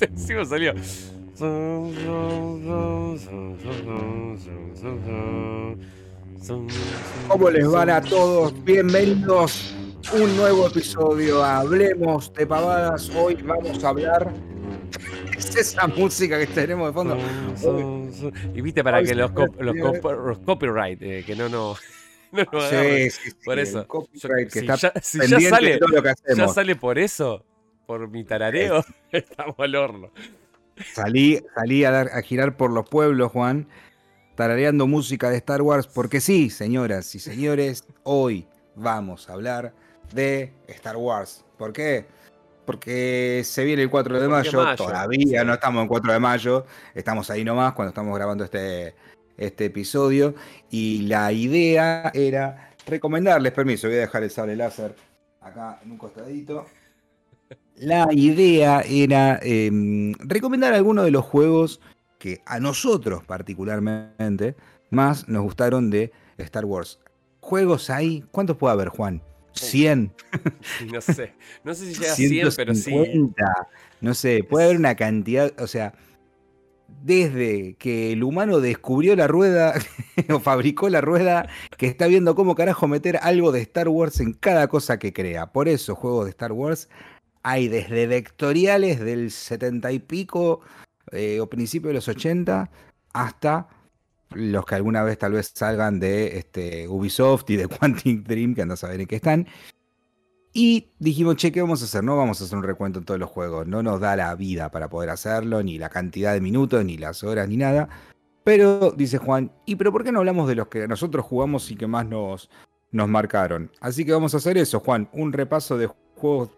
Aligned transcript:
Encima 0.00 0.44
salió. 0.44 0.72
¿Cómo 7.28 7.50
les 7.50 7.68
van 7.70 7.90
a 7.90 8.00
todos? 8.00 8.64
Bienvenidos 8.64 9.74
a 10.12 10.14
un 10.16 10.36
nuevo 10.36 10.66
episodio. 10.68 11.42
Hablemos 11.42 12.32
de 12.34 12.46
pavadas. 12.46 13.10
Hoy 13.16 13.34
vamos 13.42 13.82
a 13.84 13.88
hablar. 13.88 14.32
Es 15.36 15.56
esa 15.56 15.86
música 15.86 16.38
que 16.38 16.46
tenemos 16.46 16.88
de 16.88 16.92
fondo. 16.92 17.16
Y 18.54 18.60
viste 18.60 18.84
para 18.84 18.98
Hoy 18.98 19.06
que 19.06 19.14
los, 19.14 19.30
cop- 19.32 19.58
los, 19.58 19.74
cop- 19.74 20.26
los 20.26 20.38
copyright, 20.40 21.00
eh, 21.02 21.24
que 21.26 21.34
no, 21.34 21.48
no, 21.48 21.76
no 22.32 22.44
Sí, 22.70 23.10
sí, 23.10 23.30
sí, 23.30 23.36
Por 23.44 23.58
eso. 23.58 23.86
copyright 23.86 24.48
Yo- 24.48 24.52
que 24.52 24.60
si 24.60 24.66
está 24.66 24.74
ya, 24.76 24.92
si 25.02 25.18
ya 25.18 25.22
pendiente 25.22 25.44
de 25.44 25.50
sale, 25.50 25.78
todo 25.78 25.88
lo 25.88 26.02
que 26.02 26.12
ya 26.36 26.48
sale 26.48 26.76
por 26.76 26.98
eso, 26.98 27.44
por 27.86 28.08
mi 28.08 28.24
tarareo, 28.24 28.84
estamos 29.12 29.56
al 29.58 29.74
horno. 29.74 30.10
Salí, 30.94 31.42
salí 31.54 31.84
a, 31.84 31.90
dar- 31.90 32.10
a 32.12 32.22
girar 32.22 32.56
por 32.56 32.70
los 32.70 32.88
pueblos, 32.88 33.30
Juan, 33.32 33.68
tarareando 34.34 34.86
música 34.86 35.28
de 35.30 35.36
Star 35.36 35.60
Wars, 35.62 35.86
porque 35.86 36.20
sí, 36.20 36.48
señoras 36.50 37.14
y 37.14 37.18
señores, 37.18 37.84
hoy 38.04 38.46
vamos 38.76 39.28
a 39.28 39.34
hablar 39.34 39.74
de 40.14 40.52
Star 40.68 40.96
Wars. 40.96 41.44
¿Por 41.58 41.72
qué? 41.72 42.06
Porque 42.64 43.42
se 43.44 43.64
viene 43.64 43.82
el 43.82 43.90
4 43.90 44.20
de 44.20 44.28
mayo, 44.28 44.62
mayo, 44.62 44.76
todavía 44.76 45.44
no 45.44 45.54
estamos 45.54 45.82
en 45.82 45.88
4 45.88 46.12
de 46.12 46.20
mayo, 46.20 46.64
estamos 46.94 47.28
ahí 47.30 47.44
nomás 47.44 47.72
cuando 47.74 47.88
estamos 47.90 48.16
grabando 48.16 48.44
este, 48.44 48.94
este 49.40 49.64
episodio, 49.64 50.34
y 50.70 51.02
la 51.02 51.32
idea 51.32 52.12
era 52.14 52.70
recomendarles, 52.86 53.52
permiso, 53.52 53.88
voy 53.88 53.96
a 53.96 54.00
dejar 54.00 54.22
el 54.22 54.30
sable 54.30 54.54
láser 54.54 54.94
acá 55.40 55.80
en 55.82 55.90
un 55.90 55.98
costadito. 55.98 56.66
La 57.76 58.08
idea 58.12 58.82
era 58.82 59.40
em, 59.42 60.12
recomendar 60.18 60.74
algunos 60.74 61.04
de 61.04 61.10
los 61.10 61.24
juegos 61.24 61.80
que 62.18 62.42
a 62.44 62.60
nosotros 62.60 63.24
particularmente 63.24 64.54
más 64.90 65.28
nos 65.28 65.42
gustaron 65.42 65.90
de 65.90 66.12
Star 66.36 66.66
Wars. 66.66 67.00
Juegos 67.40 67.88
ahí, 67.88 68.22
¿cuántos 68.30 68.58
puede 68.58 68.74
haber, 68.74 68.88
Juan? 68.88 69.22
¿100? 69.54 70.12
Y 70.80 70.84
no 70.92 71.00
sé, 71.00 71.32
no 71.64 71.74
sé 71.74 71.86
si 71.86 72.00
llega 72.00 72.12
a 72.12 72.16
100, 72.16 72.48
pero 72.54 72.74
sí. 72.74 72.82
150, 72.82 73.44
No 74.02 74.14
sé, 74.14 74.44
puede 74.44 74.66
haber 74.66 74.76
una 74.76 74.94
cantidad, 74.94 75.52
o 75.58 75.66
sea, 75.66 75.94
desde 77.02 77.74
que 77.74 78.12
el 78.12 78.22
humano 78.22 78.60
descubrió 78.60 79.16
la 79.16 79.26
rueda 79.26 79.74
o 80.30 80.40
fabricó 80.40 80.88
la 80.88 81.00
rueda, 81.00 81.48
que 81.76 81.86
está 81.86 82.06
viendo 82.06 82.34
cómo 82.34 82.54
carajo 82.54 82.88
meter 82.88 83.18
algo 83.22 83.52
de 83.52 83.60
Star 83.62 83.88
Wars 83.88 84.20
en 84.20 84.32
cada 84.32 84.68
cosa 84.68 84.98
que 84.98 85.12
crea. 85.12 85.52
Por 85.52 85.68
eso, 85.68 85.94
juegos 85.94 86.24
de 86.26 86.30
Star 86.30 86.52
Wars 86.52 86.88
hay 87.42 87.68
desde 87.68 88.06
vectoriales 88.06 89.00
del 89.00 89.30
70 89.30 89.92
y 89.92 89.98
pico 89.98 90.60
eh, 91.12 91.40
o 91.40 91.48
principio 91.48 91.88
de 91.88 91.94
los 91.94 92.08
80 92.08 92.70
hasta 93.12 93.68
los 94.30 94.64
que 94.64 94.74
alguna 94.74 95.02
vez 95.02 95.18
tal 95.18 95.32
vez 95.32 95.52
salgan 95.54 95.98
de 95.98 96.38
este, 96.38 96.86
Ubisoft 96.88 97.48
y 97.50 97.56
de 97.56 97.68
Quantic 97.68 98.26
Dream, 98.26 98.54
que 98.54 98.62
andas 98.62 98.84
a 98.84 98.88
ver 98.88 99.00
en 99.00 99.06
qué 99.06 99.16
están. 99.16 99.46
Y 100.52 100.88
dijimos, 100.98 101.36
che, 101.36 101.52
¿qué 101.52 101.60
vamos 101.60 101.80
a 101.82 101.84
hacer? 101.84 102.02
No 102.02 102.16
vamos 102.16 102.40
a 102.40 102.44
hacer 102.44 102.58
un 102.58 102.64
recuento 102.64 102.98
en 102.98 103.04
todos 103.04 103.20
los 103.20 103.30
juegos. 103.30 103.66
No 103.66 103.82
nos 103.82 104.00
da 104.00 104.16
la 104.16 104.34
vida 104.34 104.70
para 104.70 104.88
poder 104.88 105.10
hacerlo, 105.10 105.62
ni 105.62 105.78
la 105.78 105.88
cantidad 105.88 106.32
de 106.32 106.40
minutos, 106.40 106.84
ni 106.84 106.96
las 106.96 107.22
horas, 107.22 107.48
ni 107.48 107.56
nada. 107.56 107.88
Pero, 108.42 108.90
dice 108.90 109.18
Juan, 109.18 109.52
¿y 109.64 109.76
pero 109.76 109.92
por 109.92 110.02
qué 110.02 110.10
no 110.10 110.18
hablamos 110.18 110.48
de 110.48 110.56
los 110.56 110.66
que 110.66 110.88
nosotros 110.88 111.24
jugamos 111.24 111.70
y 111.70 111.76
que 111.76 111.86
más 111.86 112.06
nos, 112.06 112.50
nos 112.90 113.08
marcaron? 113.08 113.70
Así 113.80 114.04
que 114.04 114.12
vamos 114.12 114.34
a 114.34 114.38
hacer 114.38 114.58
eso, 114.58 114.80
Juan. 114.80 115.08
Un 115.12 115.32
repaso 115.32 115.78
de 115.78 115.88
juegos 116.16 116.50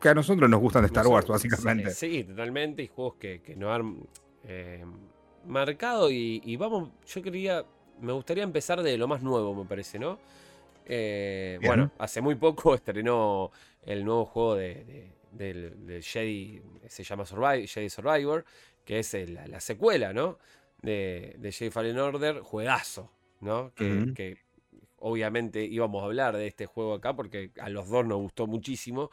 que 0.00 0.08
a 0.08 0.14
nosotros 0.14 0.48
nos 0.48 0.60
gustan 0.60 0.82
de 0.82 0.86
Star 0.86 1.06
Wars, 1.06 1.26
básicamente. 1.26 1.90
Sí, 1.90 2.24
totalmente. 2.24 2.82
Y 2.82 2.86
juegos 2.86 3.16
que, 3.18 3.42
que 3.42 3.54
nos 3.54 3.70
han 3.70 3.98
eh, 4.44 4.84
marcado. 5.46 6.10
Y, 6.10 6.40
y 6.42 6.56
vamos, 6.56 6.90
yo 7.06 7.20
quería, 7.20 7.66
me 8.00 8.12
gustaría 8.12 8.44
empezar 8.44 8.82
de 8.82 8.96
lo 8.96 9.06
más 9.06 9.22
nuevo, 9.22 9.54
me 9.54 9.68
parece, 9.68 9.98
¿no? 9.98 10.18
Eh, 10.86 11.58
bueno, 11.62 11.90
hace 11.98 12.20
muy 12.20 12.36
poco 12.36 12.74
estrenó 12.76 13.50
el 13.82 14.04
nuevo 14.04 14.24
juego 14.26 14.54
de, 14.56 14.84
de- 14.84 15.16
del, 15.32 15.86
del 15.86 16.02
Jedi, 16.02 16.62
se 16.88 17.04
llama 17.04 17.24
Jedi 17.26 17.90
Survivor, 17.90 18.44
que 18.84 19.00
es 19.00 19.12
el- 19.14 19.34
la, 19.34 19.46
la 19.48 19.60
secuela, 19.60 20.12
¿no? 20.12 20.38
De, 20.80 21.34
de 21.38 21.52
Jedi 21.52 21.70
Fallen 21.70 21.98
Order, 21.98 22.40
juegazo, 22.40 23.10
¿no? 23.40 23.72
Que, 23.74 24.38
obviamente 24.98 25.64
íbamos 25.64 26.02
a 26.02 26.06
hablar 26.06 26.36
de 26.36 26.46
este 26.46 26.66
juego 26.66 26.94
acá 26.94 27.14
porque 27.14 27.50
a 27.60 27.68
los 27.68 27.88
dos 27.90 28.06
nos 28.06 28.18
gustó 28.18 28.46
muchísimo. 28.46 29.10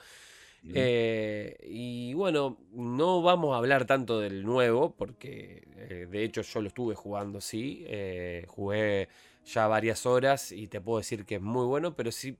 Eh, 0.75 1.57
y 1.63 2.13
bueno, 2.13 2.57
no 2.71 3.21
vamos 3.21 3.53
a 3.53 3.57
hablar 3.57 3.85
tanto 3.85 4.19
del 4.19 4.43
nuevo, 4.43 4.95
porque 4.95 5.63
eh, 5.75 6.07
de 6.09 6.23
hecho 6.23 6.41
yo 6.41 6.61
lo 6.61 6.67
estuve 6.69 6.95
jugando, 6.95 7.41
sí. 7.41 7.85
jugué 8.47 9.07
ya 9.45 9.67
varias 9.67 10.05
horas 10.05 10.51
y 10.51 10.67
te 10.67 10.79
puedo 10.81 10.99
decir 10.99 11.25
que 11.25 11.35
es 11.35 11.41
muy 11.41 11.65
bueno, 11.65 11.95
pero 11.95 12.11
sí 12.11 12.37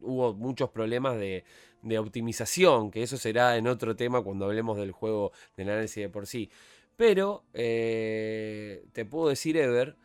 hubo 0.00 0.34
muchos 0.34 0.70
problemas 0.70 1.16
de, 1.18 1.44
de 1.82 1.98
optimización, 1.98 2.90
que 2.90 3.02
eso 3.02 3.16
será 3.16 3.56
en 3.56 3.66
otro 3.66 3.96
tema 3.96 4.22
cuando 4.22 4.44
hablemos 4.46 4.76
del 4.76 4.92
juego 4.92 5.32
del 5.56 5.70
análisis 5.70 6.02
de 6.02 6.08
por 6.10 6.26
sí. 6.26 6.50
Pero 6.96 7.44
eh, 7.54 8.84
te 8.92 9.04
puedo 9.04 9.28
decir, 9.28 9.56
Ever, 9.56 9.96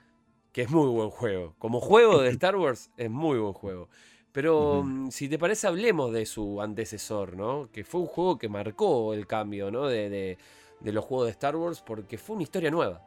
que 0.51 0.63
es 0.63 0.69
muy 0.71 0.87
buen 0.89 1.09
juego. 1.09 1.55
Como 1.59 1.79
juego 1.79 2.19
de 2.21 2.29
Star 2.31 2.55
Wars, 2.55 2.89
es 2.97 3.09
muy 3.09 3.37
buen 3.37 3.53
juego. 3.53 3.89
Pero 4.31 4.83
mm, 4.83 5.09
si 5.11 5.27
te 5.27 5.37
parece, 5.39 5.67
hablemos 5.67 6.11
de 6.13 6.25
su 6.25 6.61
antecesor, 6.61 7.35
¿no? 7.35 7.69
Que 7.71 7.83
fue 7.83 8.01
un 8.01 8.07
juego 8.07 8.37
que 8.37 8.47
marcó 8.49 9.13
el 9.13 9.27
cambio, 9.27 9.71
¿no? 9.71 9.87
De, 9.87 10.09
de- 10.09 10.37
de 10.79 10.93
los 10.93 11.03
juegos 11.03 11.25
de 11.27 11.31
Star 11.31 11.57
Wars 11.57 11.81
porque 11.85 12.17
fue 12.17 12.35
una 12.37 12.43
historia 12.43 12.71
nueva. 12.71 13.05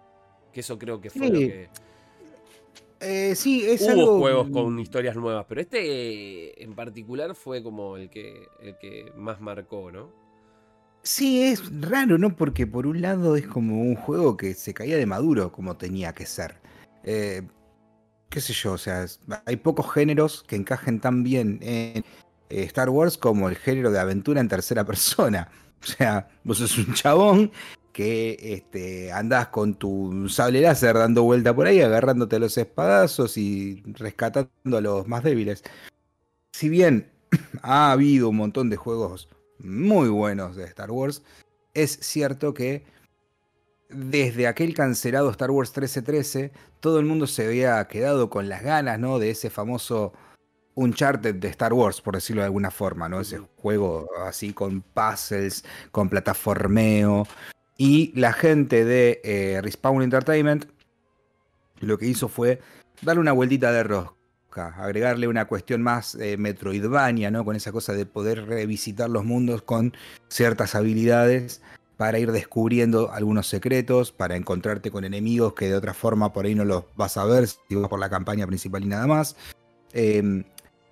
Que 0.53 0.61
eso 0.61 0.79
creo 0.79 1.01
que 1.01 1.09
fue 1.09 1.29
lo 1.29 1.39
que... 1.49 1.69
Eh, 3.03 3.35
sí, 3.35 3.65
es 3.69 3.83
Hubo 3.83 3.91
algo... 3.91 4.19
juegos 4.21 4.49
con 4.51 4.79
historias 4.79 5.17
nuevas, 5.17 5.45
pero 5.49 5.61
este 5.61 5.81
eh, 6.49 6.55
en 6.59 6.75
particular 6.75 7.35
fue 7.35 7.63
como 7.63 7.97
el 7.97 8.09
que, 8.09 8.47
el 8.61 8.79
que 8.79 9.13
más 9.17 9.41
marcó, 9.41 9.91
¿no? 9.91 10.11
Sí, 11.03 11.43
es 11.43 11.63
raro, 11.81 12.17
¿no? 12.17 12.37
Porque 12.37 12.67
por 12.67 12.87
un 12.87 13.03
lado 13.03 13.35
es 13.35 13.47
como 13.47 13.83
un 13.83 13.97
juego 13.97 14.37
que 14.37 14.55
se 14.55 14.73
caía 14.73 14.97
de 14.97 15.07
maduro 15.07 15.51
como 15.51 15.77
tenía 15.77 16.13
que 16.13 16.27
ser. 16.27 16.61
Eh, 17.03 17.43
qué 18.29 18.41
sé 18.41 18.53
yo, 18.53 18.75
o 18.75 18.79
sea, 18.79 19.05
hay 19.47 19.57
pocos 19.57 19.93
géneros 19.93 20.45
que 20.47 20.55
encajen 20.55 21.01
tan 21.01 21.25
bien 21.25 21.59
en 21.63 22.05
Star 22.51 22.89
Wars 22.89 23.19
como 23.19 23.49
el 23.49 23.57
género 23.57 23.91
de 23.91 23.99
aventura 23.99 24.41
en 24.41 24.49
tercera 24.49 24.85
persona. 24.85 25.51
O 25.83 25.85
sea, 25.85 26.29
vos 26.45 26.59
sos 26.59 26.79
un 26.79 26.95
chabón 26.95 27.51
que 27.93 28.39
este, 28.41 29.13
andás 29.13 29.49
con 29.49 29.75
tu 29.75 30.29
sable 30.29 30.61
láser 30.61 30.97
dando 30.97 31.23
vuelta 31.23 31.55
por 31.55 31.67
ahí, 31.67 31.81
agarrándote 31.81 32.39
los 32.39 32.57
espadazos 32.59 33.37
y 33.37 33.83
rescatando 33.87 34.51
a 34.77 34.81
los 34.81 35.07
más 35.07 35.23
débiles. 35.23 35.63
Si 36.53 36.69
bien 36.69 37.11
ha 37.63 37.93
habido 37.93 38.31
un 38.31 38.37
montón 38.37 38.71
de 38.71 38.77
juegos 38.77 39.29
muy 39.59 40.09
buenos 40.09 40.57
de 40.57 40.65
Star 40.65 40.91
Wars, 40.91 41.23
es 41.75 41.99
cierto 42.01 42.55
que 42.55 42.85
desde 43.89 44.47
aquel 44.47 44.75
cancelado 44.75 45.31
Star 45.31 45.51
Wars 45.51 45.71
1313, 45.71 46.53
todo 46.81 46.99
el 46.99 47.07
mundo 47.07 47.27
se 47.27 47.47
había 47.47 47.87
quedado 47.89 48.31
con 48.31 48.49
las 48.49 48.63
ganas, 48.63 48.99
¿no? 48.99 49.19
De 49.19 49.31
ese 49.31 49.51
famoso 49.51 50.13
Uncharted 50.75 51.35
de 51.35 51.49
Star 51.49 51.73
Wars, 51.73 52.01
por 52.01 52.15
decirlo 52.15 52.43
de 52.43 52.47
alguna 52.47 52.71
forma, 52.71 53.09
¿no? 53.09 53.21
Ese 53.21 53.39
juego 53.57 54.09
así 54.25 54.53
con 54.53 54.81
puzzles, 54.81 55.65
con 55.91 56.09
plataformeo. 56.09 57.27
Y 57.85 58.13
la 58.15 58.33
gente 58.33 58.85
de 58.85 59.21
eh, 59.25 59.61
Respawn 59.61 60.03
Entertainment 60.03 60.67
lo 61.81 61.99
que 61.99 62.07
hizo 62.07 62.29
fue 62.29 62.61
darle 63.01 63.21
una 63.21 63.33
vueltita 63.33 63.73
de 63.73 63.83
rosca, 63.83 64.69
agregarle 64.77 65.27
una 65.27 65.47
cuestión 65.47 65.83
más 65.83 66.15
eh, 66.15 66.37
Metroidvania, 66.37 67.33
¿no? 67.33 67.45
Con 67.45 67.57
esa 67.57 67.73
cosa 67.73 67.93
de 67.93 68.07
poder 68.07 68.47
revisitar 68.47 69.11
los 69.11 69.25
mundos 69.25 69.63
con 69.63 69.95
ciertas 70.29 70.77
habilidades 70.77 71.61
para 71.97 72.21
ir 72.21 72.31
descubriendo 72.31 73.11
algunos 73.11 73.49
secretos, 73.49 74.13
para 74.13 74.37
encontrarte 74.37 74.93
con 74.93 75.03
enemigos 75.03 75.55
que 75.55 75.67
de 75.67 75.75
otra 75.75 75.93
forma 75.93 76.33
por 76.33 76.45
ahí 76.45 76.55
no 76.55 76.65
los 76.65 76.85
vas 76.95 77.17
a 77.17 77.25
ver 77.25 77.49
si 77.49 77.75
vas 77.75 77.89
por 77.89 77.99
la 77.99 78.09
campaña 78.09 78.47
principal 78.47 78.85
y 78.85 78.87
nada 78.87 79.09
más. 79.09 79.35
Eh, 79.93 80.45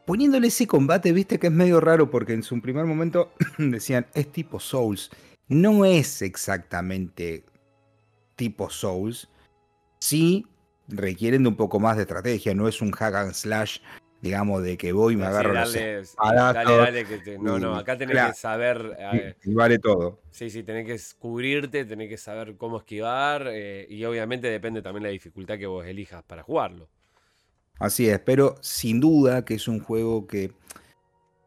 poniéndole 0.07 0.49
ese 0.49 0.67
combate, 0.67 1.13
viste 1.13 1.39
que 1.39 1.47
es 1.47 1.53
medio 1.53 1.81
raro 1.81 2.11
porque 2.11 2.33
en 2.33 2.43
su 2.43 2.61
primer 2.61 2.85
momento 2.87 3.31
decían 3.59 4.09
es 4.13 4.33
tipo 4.33 4.59
Souls. 4.59 5.09
No 5.50 5.85
es 5.85 6.23
exactamente 6.23 7.44
tipo 8.37 8.70
Souls. 8.70 9.29
Sí 9.99 10.47
requieren 10.87 11.43
de 11.43 11.49
un 11.49 11.56
poco 11.56 11.81
más 11.81 11.97
de 11.97 12.02
estrategia, 12.02 12.55
no 12.55 12.69
es 12.69 12.81
un 12.81 12.93
hack 12.93 13.14
and 13.17 13.32
slash, 13.35 13.79
digamos, 14.23 14.62
de 14.62 14.79
que 14.79 14.93
voy 14.93 15.14
y 15.14 15.17
me 15.17 15.25
Así, 15.25 15.31
agarro 15.31 15.55
los 15.55 15.75
dale, 15.75 15.99
espadazos 16.00 16.55
dale, 16.55 16.76
dale, 16.76 17.05
que 17.05 17.19
te- 17.19 17.38
no, 17.38 17.58
no, 17.58 17.75
acá 17.76 17.99
tenés 17.99 18.14
claro. 18.14 18.32
que 18.32 18.38
saber, 18.38 18.97
eh, 18.97 19.35
y 19.43 19.55
vale 19.55 19.81
todo. 19.81 20.20
sí, 20.31 20.50
sí, 20.50 20.62
tenés 20.62 20.87
que 20.87 21.19
cubrirte, 21.19 21.85
tenés 21.85 22.08
que 22.08 22.17
saber 22.17 22.56
cómo 22.56 22.79
esquivar 22.79 23.49
eh, 23.50 23.87
y 23.91 24.05
obviamente 24.05 24.49
depende 24.49 24.82
también 24.82 25.02
la 25.02 25.11
dificultad 25.11 25.58
que 25.58 25.67
vos 25.67 25.85
elijas 25.85 26.23
para 26.23 26.44
jugarlo. 26.44 26.88
Así 27.81 28.08
es, 28.08 28.20
pero 28.20 28.55
sin 28.61 29.00
duda 29.00 29.44
que 29.44 29.55
es 29.55 29.67
un 29.67 29.81
juego 29.81 30.29
que 30.29 30.52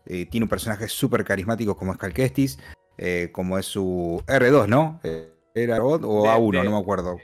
eh, 0.07 0.25
tiene 0.25 0.43
un 0.43 0.49
personaje 0.49 0.89
súper 0.89 1.23
carismático 1.23 1.77
como 1.77 1.93
es 1.93 1.97
Calquestis, 1.97 2.59
eh, 2.97 3.29
como 3.31 3.57
es 3.57 3.65
su 3.65 4.21
R2, 4.27 4.67
¿no? 4.67 4.99
¿Era 5.55 5.77
robot 5.77 6.01
o 6.05 6.25
A1? 6.25 6.63
No 6.63 6.71
me 6.71 6.77
acuerdo 6.77 7.17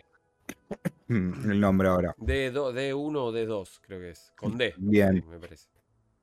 el 1.10 1.60
nombre 1.60 1.88
ahora. 1.88 2.16
D2, 2.20 2.74
D1 2.74 3.16
o 3.16 3.32
D2, 3.32 3.80
creo 3.82 4.00
que 4.00 4.12
es. 4.12 4.32
Con 4.38 4.58
D. 4.58 4.74
Bien. 4.78 5.24
me 5.30 5.40
parece. 5.40 5.68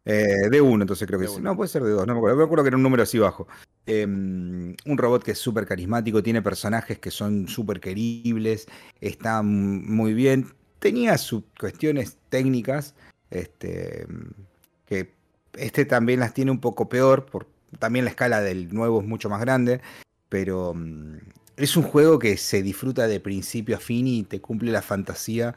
Eh, 0.04 0.48
D1, 0.48 0.82
entonces 0.82 1.06
creo 1.06 1.18
que 1.18 1.26
es. 1.26 1.40
No, 1.40 1.56
puede 1.56 1.68
ser 1.68 1.82
D2, 1.82 2.06
no 2.06 2.14
me 2.14 2.18
acuerdo. 2.18 2.36
Me 2.36 2.44
acuerdo 2.44 2.64
que 2.64 2.68
era 2.68 2.76
un 2.76 2.82
número 2.82 3.02
así 3.02 3.18
bajo. 3.18 3.48
Em, 3.86 4.76
un 4.84 4.98
robot 4.98 5.22
que 5.22 5.32
es 5.32 5.38
súper 5.38 5.66
carismático, 5.66 6.22
tiene 6.22 6.42
personajes 6.42 6.98
que 6.98 7.10
son 7.10 7.48
súper 7.48 7.80
queribles, 7.80 8.66
está 9.00 9.42
muy 9.42 10.14
bien. 10.14 10.46
Tenía 10.78 11.18
sus 11.18 11.44
cuestiones 11.58 12.18
técnicas, 12.28 12.94
este, 13.30 14.06
que 14.86 15.14
este 15.54 15.84
también 15.84 16.20
las 16.20 16.34
tiene 16.34 16.50
un 16.50 16.60
poco 16.60 16.88
peor, 16.88 17.26
por, 17.26 17.46
también 17.78 18.04
la 18.04 18.10
escala 18.10 18.40
del 18.40 18.72
nuevo 18.72 19.00
es 19.00 19.06
mucho 19.06 19.28
más 19.28 19.40
grande, 19.40 19.80
pero 20.28 20.74
mm, 20.74 21.18
es 21.56 21.76
un 21.76 21.82
juego 21.82 22.18
que 22.18 22.36
se 22.36 22.62
disfruta 22.62 23.06
de 23.08 23.20
principio 23.20 23.76
a 23.76 23.80
fin 23.80 24.06
y 24.06 24.24
te 24.24 24.40
cumple 24.40 24.72
la 24.72 24.82
fantasía 24.82 25.54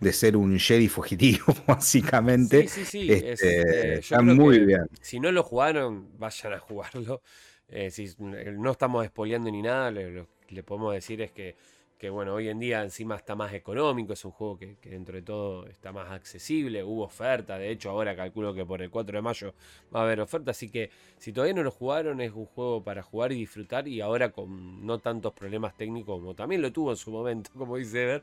de 0.00 0.12
ser 0.12 0.36
un 0.36 0.58
Jedi 0.58 0.88
fugitivo, 0.88 1.46
básicamente. 1.66 2.68
Sí, 2.68 2.84
sí, 2.84 3.06
sí. 3.06 3.12
Este, 3.12 3.60
eh, 3.60 3.98
está 3.98 4.20
muy 4.22 4.60
bien. 4.60 4.88
Si 5.00 5.18
no 5.18 5.32
lo 5.32 5.42
jugaron, 5.42 6.08
vayan 6.18 6.52
a 6.52 6.58
jugarlo. 6.58 7.22
Eh, 7.68 7.90
si 7.90 8.14
no 8.18 8.70
estamos 8.70 9.06
spoileando 9.06 9.50
ni 9.50 9.62
nada, 9.62 9.90
lo 9.90 10.28
que 10.46 10.54
le 10.54 10.62
podemos 10.62 10.92
decir 10.92 11.22
es 11.22 11.32
que 11.32 11.56
que 12.04 12.10
bueno, 12.10 12.34
hoy 12.34 12.50
en 12.50 12.58
día 12.58 12.82
encima 12.82 13.16
está 13.16 13.34
más 13.34 13.54
económico, 13.54 14.12
es 14.12 14.22
un 14.26 14.32
juego 14.32 14.58
que, 14.58 14.76
dentro 14.82 15.14
de 15.14 15.22
todo 15.22 15.66
está 15.68 15.90
más 15.90 16.12
accesible, 16.12 16.84
hubo 16.84 17.04
oferta, 17.04 17.56
de 17.56 17.70
hecho 17.70 17.88
ahora 17.88 18.14
calculo 18.14 18.52
que 18.52 18.66
por 18.66 18.82
el 18.82 18.90
4 18.90 19.16
de 19.16 19.22
mayo 19.22 19.54
va 19.94 20.00
a 20.00 20.02
haber 20.02 20.20
oferta, 20.20 20.50
así 20.50 20.68
que 20.68 20.90
si 21.16 21.32
todavía 21.32 21.54
no 21.54 21.62
lo 21.62 21.70
jugaron 21.70 22.20
es 22.20 22.30
un 22.32 22.44
juego 22.44 22.84
para 22.84 23.02
jugar 23.02 23.32
y 23.32 23.36
disfrutar 23.36 23.88
y 23.88 24.02
ahora 24.02 24.32
con 24.32 24.84
no 24.84 24.98
tantos 24.98 25.32
problemas 25.32 25.78
técnicos 25.78 26.20
como 26.20 26.34
también 26.34 26.60
lo 26.60 26.70
tuvo 26.70 26.90
en 26.90 26.98
su 26.98 27.10
momento, 27.10 27.50
como 27.56 27.78
dice 27.78 28.02
Ever. 28.02 28.22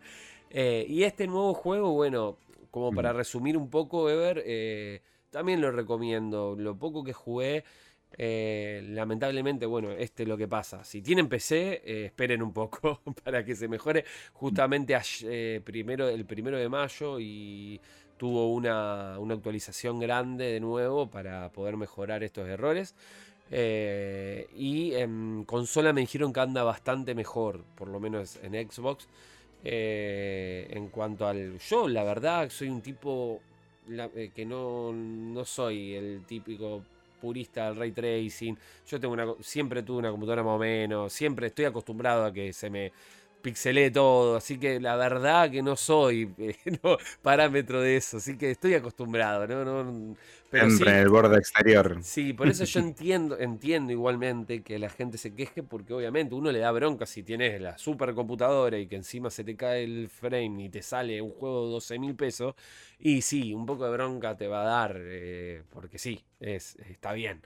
Eh, 0.51 0.85
y 0.87 1.01
este 1.01 1.25
nuevo 1.25 1.55
juego, 1.55 1.91
bueno, 1.91 2.37
como 2.69 2.91
para 2.91 3.13
resumir 3.13 3.57
un 3.57 3.71
poco, 3.71 4.11
Ever, 4.11 4.43
eh, 4.45 5.01
también 5.31 5.59
lo 5.59 5.71
recomiendo, 5.71 6.55
lo 6.55 6.75
poco 6.75 7.03
que 7.03 7.13
jugué... 7.13 7.63
Eh, 8.17 8.83
lamentablemente, 8.89 9.65
bueno, 9.65 9.91
este 9.91 10.23
es 10.23 10.29
lo 10.29 10.37
que 10.37 10.47
pasa. 10.47 10.83
Si 10.83 11.01
tienen 11.01 11.29
PC, 11.29 11.81
eh, 11.85 12.05
esperen 12.05 12.41
un 12.41 12.53
poco 12.53 13.01
para 13.23 13.43
que 13.45 13.55
se 13.55 13.67
mejore. 13.67 14.05
Justamente 14.33 14.97
eh, 15.23 15.61
primero, 15.63 16.09
el 16.09 16.25
primero 16.25 16.57
de 16.57 16.69
mayo 16.69 17.19
y 17.19 17.79
tuvo 18.17 18.53
una, 18.53 19.15
actualización 19.15 19.99
grande 19.99 20.45
de 20.45 20.59
nuevo 20.59 21.09
para 21.09 21.51
poder 21.51 21.77
mejorar 21.77 22.23
estos 22.23 22.47
errores. 22.47 22.95
y 23.51 24.93
en 24.93 25.43
consola 25.45 25.93
me 25.93 26.01
dijeron 26.01 26.31
que 26.33 26.39
anda 26.39 26.63
bastante 26.63 27.15
mejor, 27.15 27.63
por 27.75 27.87
lo 27.87 27.99
menos 27.99 28.39
en 28.43 28.53
Xbox. 28.69 29.07
en 29.63 30.89
cuanto 30.89 31.27
al. 31.27 31.57
Yo, 31.59 31.87
la 31.87 32.03
verdad, 32.03 32.49
soy 32.49 32.69
un 32.69 32.81
tipo 32.81 33.41
que 34.35 34.45
no, 34.45 34.93
no 34.93 35.43
soy 35.45 35.95
el 35.95 36.23
típico 36.25 36.83
purista 37.21 37.67
del 37.67 37.77
ray 37.77 37.91
tracing. 37.93 38.57
Yo 38.85 38.99
tengo 38.99 39.13
una, 39.13 39.25
siempre 39.39 39.83
tuve 39.83 39.99
una 39.99 40.11
computadora 40.11 40.43
más 40.43 40.55
o 40.55 40.59
menos, 40.59 41.13
siempre 41.13 41.47
estoy 41.47 41.65
acostumbrado 41.65 42.25
a 42.25 42.33
que 42.33 42.51
se 42.51 42.69
me 42.69 42.91
pixelé 43.41 43.91
todo, 43.91 44.35
así 44.37 44.59
que 44.59 44.79
la 44.79 44.95
verdad 44.95 45.49
que 45.51 45.61
no 45.61 45.75
soy 45.75 46.33
eh, 46.37 46.55
parámetro 47.21 47.81
de 47.81 47.97
eso, 47.97 48.17
así 48.17 48.37
que 48.37 48.51
estoy 48.51 48.73
acostumbrado, 48.75 49.47
¿no? 49.47 50.15
pero 50.49 50.69
Siempre 50.69 50.91
en 50.91 50.97
el 50.97 51.09
borde 51.09 51.37
exterior. 51.37 51.97
Sí, 52.03 52.33
por 52.33 52.49
eso 52.49 52.65
yo 52.65 52.79
entiendo, 52.79 53.37
entiendo 53.39 53.91
igualmente 53.91 54.63
que 54.63 54.79
la 54.79 54.89
gente 54.89 55.17
se 55.17 55.35
queje, 55.35 55.61
porque 55.63 55.93
obviamente 55.93 56.33
uno 56.33 56.51
le 56.51 56.59
da 56.59 56.71
bronca 56.71 57.05
si 57.05 57.23
tienes 57.23 57.61
la 57.61 57.77
supercomputadora 57.77 58.77
y 58.79 58.87
que 58.87 58.95
encima 58.95 59.29
se 59.29 59.43
te 59.43 59.55
cae 59.55 59.83
el 59.83 60.09
frame 60.09 60.65
y 60.65 60.69
te 60.69 60.81
sale 60.81 61.21
un 61.21 61.31
juego 61.31 61.65
de 61.67 61.71
12 61.73 61.99
mil 61.99 62.15
pesos, 62.15 62.55
y 62.99 63.21
sí, 63.21 63.53
un 63.53 63.65
poco 63.65 63.85
de 63.85 63.91
bronca 63.91 64.35
te 64.35 64.47
va 64.47 64.61
a 64.63 64.65
dar, 64.65 64.95
eh, 64.99 65.63
porque 65.69 65.97
sí, 65.99 66.23
es, 66.39 66.75
está 66.89 67.13
bien. 67.13 67.41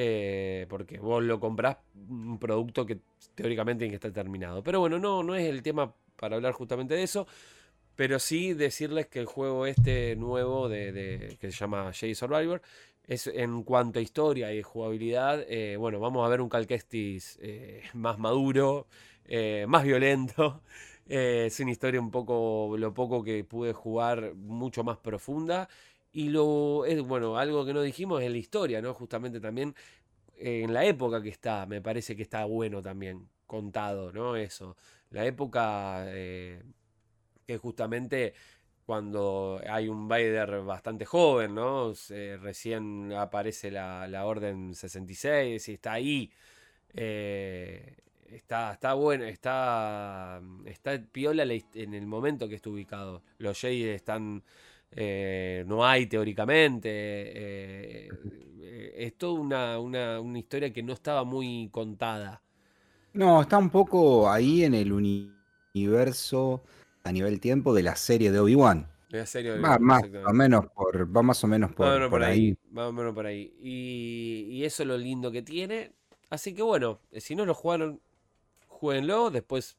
Eh, 0.00 0.66
porque 0.68 1.00
vos 1.00 1.20
lo 1.24 1.40
comprás 1.40 1.78
un 2.08 2.38
producto 2.38 2.86
que 2.86 3.00
teóricamente 3.34 3.80
tiene 3.80 3.90
que 3.90 3.96
estar 3.96 4.12
terminado. 4.12 4.62
Pero 4.62 4.78
bueno, 4.78 5.00
no, 5.00 5.24
no 5.24 5.34
es 5.34 5.48
el 5.48 5.60
tema 5.60 5.92
para 6.14 6.36
hablar 6.36 6.52
justamente 6.52 6.94
de 6.94 7.02
eso. 7.02 7.26
Pero 7.96 8.20
sí 8.20 8.54
decirles 8.54 9.08
que 9.08 9.18
el 9.18 9.26
juego 9.26 9.66
este 9.66 10.14
nuevo 10.14 10.68
de, 10.68 11.36
que 11.40 11.50
se 11.50 11.58
llama 11.58 11.90
Jay 11.92 12.14
Survivor 12.14 12.62
es 13.08 13.26
en 13.26 13.64
cuanto 13.64 13.98
a 13.98 14.02
historia 14.02 14.54
y 14.54 14.62
jugabilidad, 14.62 15.44
eh, 15.48 15.76
bueno, 15.76 15.98
vamos 15.98 16.24
a 16.24 16.28
ver 16.28 16.42
un 16.42 16.48
Calquestis 16.48 17.36
eh, 17.42 17.82
más 17.94 18.20
maduro, 18.20 18.86
más 19.66 19.82
violento. 19.82 20.62
es 21.08 21.58
una 21.58 21.72
historia 21.72 22.00
un 22.00 22.12
poco, 22.12 22.76
lo 22.78 22.94
poco 22.94 23.24
que 23.24 23.42
pude 23.42 23.72
jugar, 23.72 24.34
mucho 24.36 24.84
más 24.84 24.98
profunda 24.98 25.68
y 26.12 26.28
lo 26.30 26.84
es 26.86 27.02
bueno, 27.02 27.38
algo 27.38 27.64
que 27.66 27.74
no 27.74 27.82
dijimos 27.82 28.22
es 28.22 28.30
la 28.30 28.38
historia, 28.38 28.82
¿no? 28.82 28.94
Justamente 28.94 29.40
también 29.40 29.74
eh, 30.36 30.62
en 30.64 30.72
la 30.72 30.84
época 30.84 31.22
que 31.22 31.28
está, 31.30 31.66
me 31.66 31.82
parece 31.82 32.16
que 32.16 32.22
está 32.22 32.44
bueno 32.44 32.82
también 32.82 33.28
contado, 33.46 34.12
¿no? 34.12 34.36
Eso. 34.36 34.76
La 35.10 35.24
época 35.26 36.04
eh, 36.08 36.62
que 37.46 37.58
justamente 37.58 38.34
cuando 38.88 39.60
hay 39.68 39.88
un 39.88 40.08
Vader 40.08 40.62
bastante 40.62 41.04
joven, 41.04 41.54
¿no? 41.54 41.92
recién 42.40 43.12
aparece 43.12 43.70
la, 43.70 44.08
la, 44.08 44.24
Orden 44.24 44.74
66 44.74 45.68
y 45.68 45.74
está 45.74 45.92
ahí. 45.92 46.30
Eh, 46.94 47.96
está, 48.30 48.72
está 48.72 48.94
bueno, 48.94 49.24
está, 49.24 50.40
está 50.64 50.98
piola 51.12 51.44
en 51.44 51.94
el 51.94 52.06
momento 52.06 52.48
que 52.48 52.54
está 52.54 52.70
ubicado. 52.70 53.22
Los 53.38 53.60
Jedi 53.60 53.84
están 53.84 54.42
eh, 54.90 55.64
no 55.66 55.84
hay 55.84 56.06
teóricamente. 56.06 56.88
Eh, 56.90 58.08
eh, 58.60 58.94
es 58.96 59.16
toda 59.16 59.78
una, 59.78 60.38
historia 60.38 60.72
que 60.72 60.82
no 60.82 60.92
estaba 60.92 61.24
muy 61.24 61.68
contada. 61.70 62.42
No, 63.12 63.42
está 63.42 63.58
un 63.58 63.70
poco 63.70 64.30
ahí 64.30 64.64
en 64.64 64.74
el 64.74 64.92
universo 64.92 66.62
a 67.04 67.12
nivel 67.12 67.40
tiempo 67.40 67.74
de 67.74 67.82
la 67.82 67.96
serie 67.96 68.30
de 68.30 68.40
Obi-Wan. 68.40 68.86
Va, 69.10 69.78
más, 69.78 70.02
o 70.26 70.32
menos 70.34 70.66
por, 70.66 71.16
va 71.16 71.22
más 71.22 71.42
o 71.42 71.46
menos 71.46 71.72
por, 71.72 72.22
ahí. 72.22 72.54
Va 72.76 72.92
menos 72.92 73.14
por 73.14 73.24
ahí. 73.24 73.54
Y, 73.58 74.46
y, 74.50 74.64
eso 74.64 74.82
es 74.82 74.86
lo 74.86 74.98
lindo 74.98 75.32
que 75.32 75.40
tiene. 75.40 75.92
Así 76.28 76.54
que 76.54 76.60
bueno, 76.62 77.00
si 77.12 77.34
no 77.34 77.46
lo 77.46 77.54
jugaron, 77.54 78.00
jueguenlo. 78.66 79.30
Después 79.30 79.78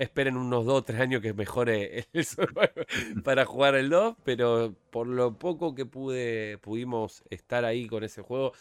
esperen 0.00 0.38
unos 0.38 0.64
2 0.64 0.74
o 0.78 0.82
3 0.82 0.98
años 0.98 1.20
que 1.20 1.34
mejore 1.34 2.06
el 2.12 2.24
Survivor 2.24 2.86
para 3.22 3.44
jugar 3.44 3.74
el 3.74 3.90
2, 3.90 4.16
pero 4.24 4.74
por 4.90 5.06
lo 5.06 5.38
poco 5.38 5.74
que 5.74 5.84
pude, 5.84 6.58
pudimos 6.58 7.22
estar 7.28 7.66
ahí 7.66 7.86
con 7.86 8.02
ese 8.02 8.22
juego, 8.22 8.52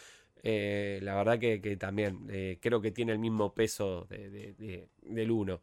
eh, 0.44 1.00
la 1.02 1.16
verdad 1.16 1.40
que, 1.40 1.78
también 1.78 2.28
eh, 2.30 2.58
creo 2.62 2.82
que 2.82 2.92
tiene 2.92 3.14
el 3.14 3.20
mismo 3.20 3.54
peso 3.54 4.08
del 4.10 5.32
1. 5.32 5.62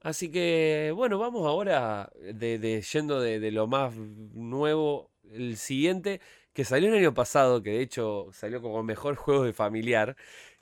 Así 0.00 0.30
que 0.30 0.92
bueno, 0.94 1.18
vamos 1.18 1.46
ahora 1.46 2.10
de, 2.20 2.82
yendo 2.92 3.20
de, 3.20 3.50
lo 3.50 3.66
más 3.66 3.94
nuevo, 3.96 5.10
el 5.30 5.56
siguiente 5.56 6.20
que 6.54 6.64
salió 6.64 6.88
el 6.88 6.98
año 6.98 7.14
pasado, 7.14 7.62
que 7.62 7.70
de 7.70 7.82
hecho 7.82 8.28
salió 8.32 8.62
como 8.62 8.82
mejor 8.82 9.16
juego 9.16 9.44
de 9.44 9.52
familiar, 9.52 10.16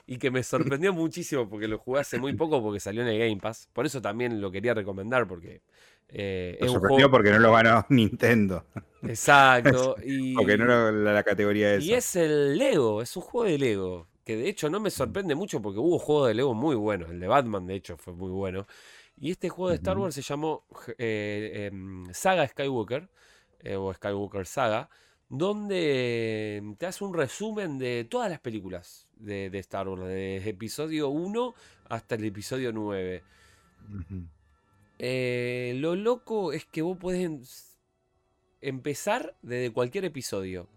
y 0.09 0.17
que 0.17 0.31
me 0.31 0.41
sorprendió 0.41 0.93
muchísimo 0.93 1.49
porque 1.49 1.67
lo 1.67 1.77
jugué 1.77 1.99
hace 1.99 2.17
muy 2.17 2.33
poco 2.33 2.63
porque 2.63 2.79
salió 2.79 3.01
en 3.01 3.09
el 3.09 3.19
Game 3.19 3.37
Pass. 3.37 3.69
Por 3.73 3.85
eso 3.85 4.01
también 4.01 4.39
lo 4.39 4.49
quería 4.49 4.73
recomendar 4.73 5.27
porque 5.27 5.61
eh, 6.07 6.57
me 6.61 6.69
sorprendió 6.69 7.11
porque 7.11 7.29
no 7.31 7.39
lo 7.39 7.51
ganó 7.51 7.85
Nintendo. 7.89 8.65
Exacto. 9.03 9.95
Y, 10.03 10.33
porque 10.33 10.57
no 10.57 10.63
era 10.63 10.91
la, 10.91 11.23
categoría 11.23 11.73
esa. 11.73 11.85
Y 11.85 11.93
es 11.93 12.15
el 12.15 12.57
Lego, 12.57 13.01
es 13.01 13.15
un 13.17 13.23
juego 13.23 13.49
de 13.49 13.57
Lego. 13.57 14.07
Que 14.23 14.37
de 14.37 14.47
hecho 14.47 14.69
no 14.69 14.79
me 14.79 14.89
sorprende 14.89 15.35
mucho 15.35 15.61
porque 15.61 15.79
hubo 15.79 15.99
juegos 15.99 16.29
de 16.29 16.35
Lego 16.35 16.53
muy 16.53 16.75
buenos. 16.75 17.09
El 17.09 17.19
de 17.19 17.27
Batman, 17.27 17.67
de 17.67 17.75
hecho, 17.75 17.97
fue 17.97 18.13
muy 18.13 18.31
bueno. 18.31 18.65
Y 19.19 19.31
este 19.31 19.49
juego 19.49 19.69
de 19.69 19.75
Star 19.75 19.97
Wars 19.97 20.15
se 20.15 20.21
llamó 20.21 20.65
eh, 20.97 21.69
em, 21.71 22.05
Saga 22.13 22.47
Skywalker, 22.47 23.09
eh, 23.59 23.75
o 23.75 23.93
Skywalker 23.93 24.45
Saga, 24.45 24.89
donde 25.27 26.75
te 26.77 26.85
hace 26.85 27.03
un 27.03 27.13
resumen 27.13 27.77
de 27.77 28.05
todas 28.09 28.29
las 28.29 28.39
películas 28.39 29.06
de, 29.19 29.49
Star 29.59 29.87
Wars, 29.87 30.01
desde 30.03 30.49
episodio 30.49 31.09
1 31.09 31.53
hasta 31.89 32.15
el 32.15 32.25
episodio 32.25 32.71
9. 32.71 33.23
Eh, 34.99 35.73
lo 35.77 35.95
loco 35.95 36.53
es 36.53 36.65
que 36.65 36.81
vos 36.81 36.97
podés 36.97 37.77
empezar 38.61 39.35
desde 39.41 39.71
cualquier 39.71 40.05
episodio, 40.05 40.67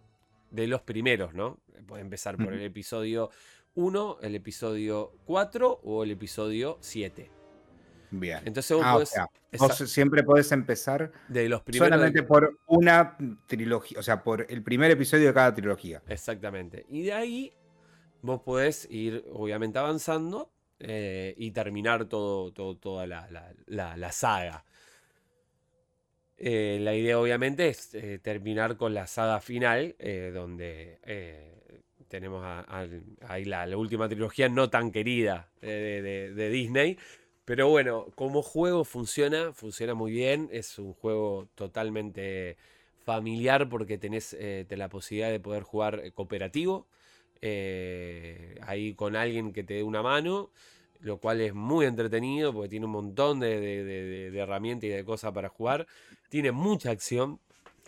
de 0.50 0.66
los 0.66 0.82
primeros, 0.82 1.32
¿no? 1.34 1.58
Puedes 1.86 2.04
empezar 2.04 2.36
por 2.36 2.52
el 2.52 2.62
episodio 2.62 3.30
1, 3.74 4.18
el 4.22 4.34
episodio 4.34 5.12
4 5.24 5.80
o 5.84 6.04
el 6.04 6.10
episodio 6.10 6.76
7. 6.80 7.30
Bien. 8.12 8.40
Entonces 8.44 8.76
vos 8.76 8.84
Ah, 8.84 8.96
o 8.96 9.00
podés- 9.00 9.08
sea, 9.08 9.26
vos 9.58 9.76
siempre 9.88 10.24
podés 10.24 10.50
empezar 10.50 11.12
de 11.28 11.48
los 11.48 11.62
primeros. 11.62 11.86
solamente 11.88 12.22
por 12.24 12.58
una 12.66 13.16
trilogía, 13.46 14.00
o 14.00 14.02
sea, 14.02 14.22
por 14.24 14.44
el 14.50 14.62
primer 14.64 14.90
episodio 14.90 15.28
de 15.28 15.34
cada 15.34 15.54
trilogía. 15.54 16.02
Exactamente. 16.08 16.84
Y 16.88 17.02
de 17.02 17.12
ahí 17.12 17.52
vos 18.22 18.42
podés 18.42 18.86
ir, 18.90 19.24
obviamente, 19.32 19.78
avanzando 19.78 20.50
eh, 20.80 21.34
y 21.36 21.50
terminar 21.52 22.06
todo, 22.06 22.52
todo- 22.52 22.76
toda 22.76 23.06
la, 23.06 23.28
la- 23.30 23.52
la- 23.66 23.96
saga. 24.12 24.64
Eh, 26.38 26.78
la 26.80 26.94
idea, 26.94 27.18
obviamente, 27.20 27.68
es 27.68 27.94
eh, 27.94 28.18
terminar 28.22 28.76
con 28.78 28.94
la 28.94 29.06
saga 29.06 29.40
final, 29.40 29.94
donde 30.32 30.98
tenemos 32.08 32.44
ahí 33.28 33.44
la, 33.44 33.66
última 33.76 34.08
trilogía 34.08 34.48
no 34.48 34.68
tan 34.70 34.90
querida 34.90 35.50
de, 35.60 36.02
de- 36.02 36.32
Disney. 36.50 36.98
Pero 37.44 37.68
bueno, 37.68 38.06
como 38.14 38.42
juego 38.42 38.84
funciona, 38.84 39.52
funciona 39.52 39.94
muy 39.94 40.12
bien. 40.12 40.48
Es 40.52 40.78
un 40.78 40.94
juego 40.94 41.48
totalmente 41.54 42.56
familiar 43.04 43.68
porque 43.68 43.98
tenés 43.98 44.34
te- 44.66 44.76
la 44.76 44.88
posibilidad 44.88 45.30
de 45.30 45.40
poder 45.40 45.62
jugar 45.62 46.12
cooperativo. 46.14 46.88
Eh, 47.42 48.56
ahí 48.62 48.94
con 48.94 49.16
alguien 49.16 49.52
que 49.52 49.64
te 49.64 49.74
dé 49.74 49.82
una 49.82 50.02
mano, 50.02 50.50
lo 51.00 51.18
cual 51.18 51.40
es 51.40 51.54
muy 51.54 51.86
entretenido 51.86 52.52
porque 52.52 52.68
tiene 52.68 52.86
un 52.86 52.92
montón 52.92 53.40
de, 53.40 53.58
de- 53.60 53.84
de- 53.84 54.02
de- 54.04 54.30
de 54.30 54.38
herramientas 54.38 54.84
y 54.84 54.88
de 54.90 55.04
cosas 55.04 55.32
para 55.32 55.48
jugar. 55.48 55.86
Tiene 56.28 56.52
mucha 56.52 56.90
acción. 56.90 57.38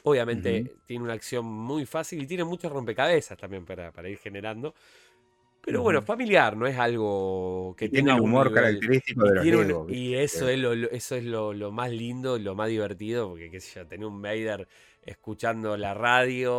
Obviamente 0.04 0.72
tiene 0.86 1.04
una 1.04 1.12
acción 1.12 1.44
muy 1.44 1.86
fácil 1.86 2.22
y 2.22 2.26
tiene 2.26 2.44
muchos 2.44 2.72
rompecabezas 2.72 3.38
también 3.38 3.64
para, 3.64 3.92
para 3.92 4.08
ir 4.08 4.18
generando. 4.18 4.74
Pero 5.64 5.80
bueno, 5.82 6.02
familiar, 6.02 6.56
no 6.56 6.66
es 6.66 6.76
algo 6.76 7.74
que 7.78 7.84
Y 7.84 7.90
tiene 7.90 8.08
tenga 8.10 8.16
un 8.20 8.28
humor 8.28 8.48
nivel- 8.48 8.54
característico 8.54 9.24
de 9.28 9.34
los 9.36 9.42
tiene 9.44 9.64
Lego, 9.64 9.86
y 9.90 10.14
eso 10.14 10.48
es, 10.48 10.58
lo, 10.58 10.74
lo- 10.74 10.90
eso 10.90 11.14
es 11.14 11.22
lo, 11.24 11.52
lo 11.52 11.70
más 11.70 11.90
lindo, 11.92 12.36
lo 12.36 12.56
más 12.56 12.68
divertido, 12.68 13.28
porque 13.28 13.48
qué 13.48 13.60
sé 13.60 13.78
yo, 13.78 13.86
tener 13.86 14.06
un 14.06 14.20
Vader 14.20 14.66
escuchando 15.02 15.76
la 15.76 15.94
radio, 15.94 16.52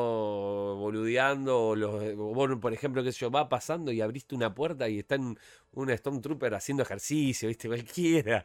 boludeando, 0.78 1.60
o 1.70 1.76
los, 1.76 2.60
por 2.60 2.74
ejemplo, 2.74 3.04
sé 3.04 3.12
yo, 3.14 3.32
va 3.32 3.48
pasando 3.50 3.92
y 3.92 4.02
abriste 4.02 4.36
una 4.36 4.54
puerta 4.54 4.90
y 4.90 5.00
está 5.00 5.16
en 5.16 5.38
un 5.72 5.90
Stormtrooper 5.98 6.54
haciendo 6.54 6.84
ejercicio, 6.84 7.48
¿viste? 7.50 7.68
Cualquiera. 7.68 8.44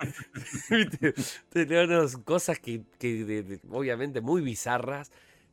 Tenemos 1.51 2.17
cosas 2.19 2.59
que, 2.61 2.83
que 2.99 3.61
obviamente 3.71 4.21
muy 4.21 4.43
bizarras. 4.43 5.11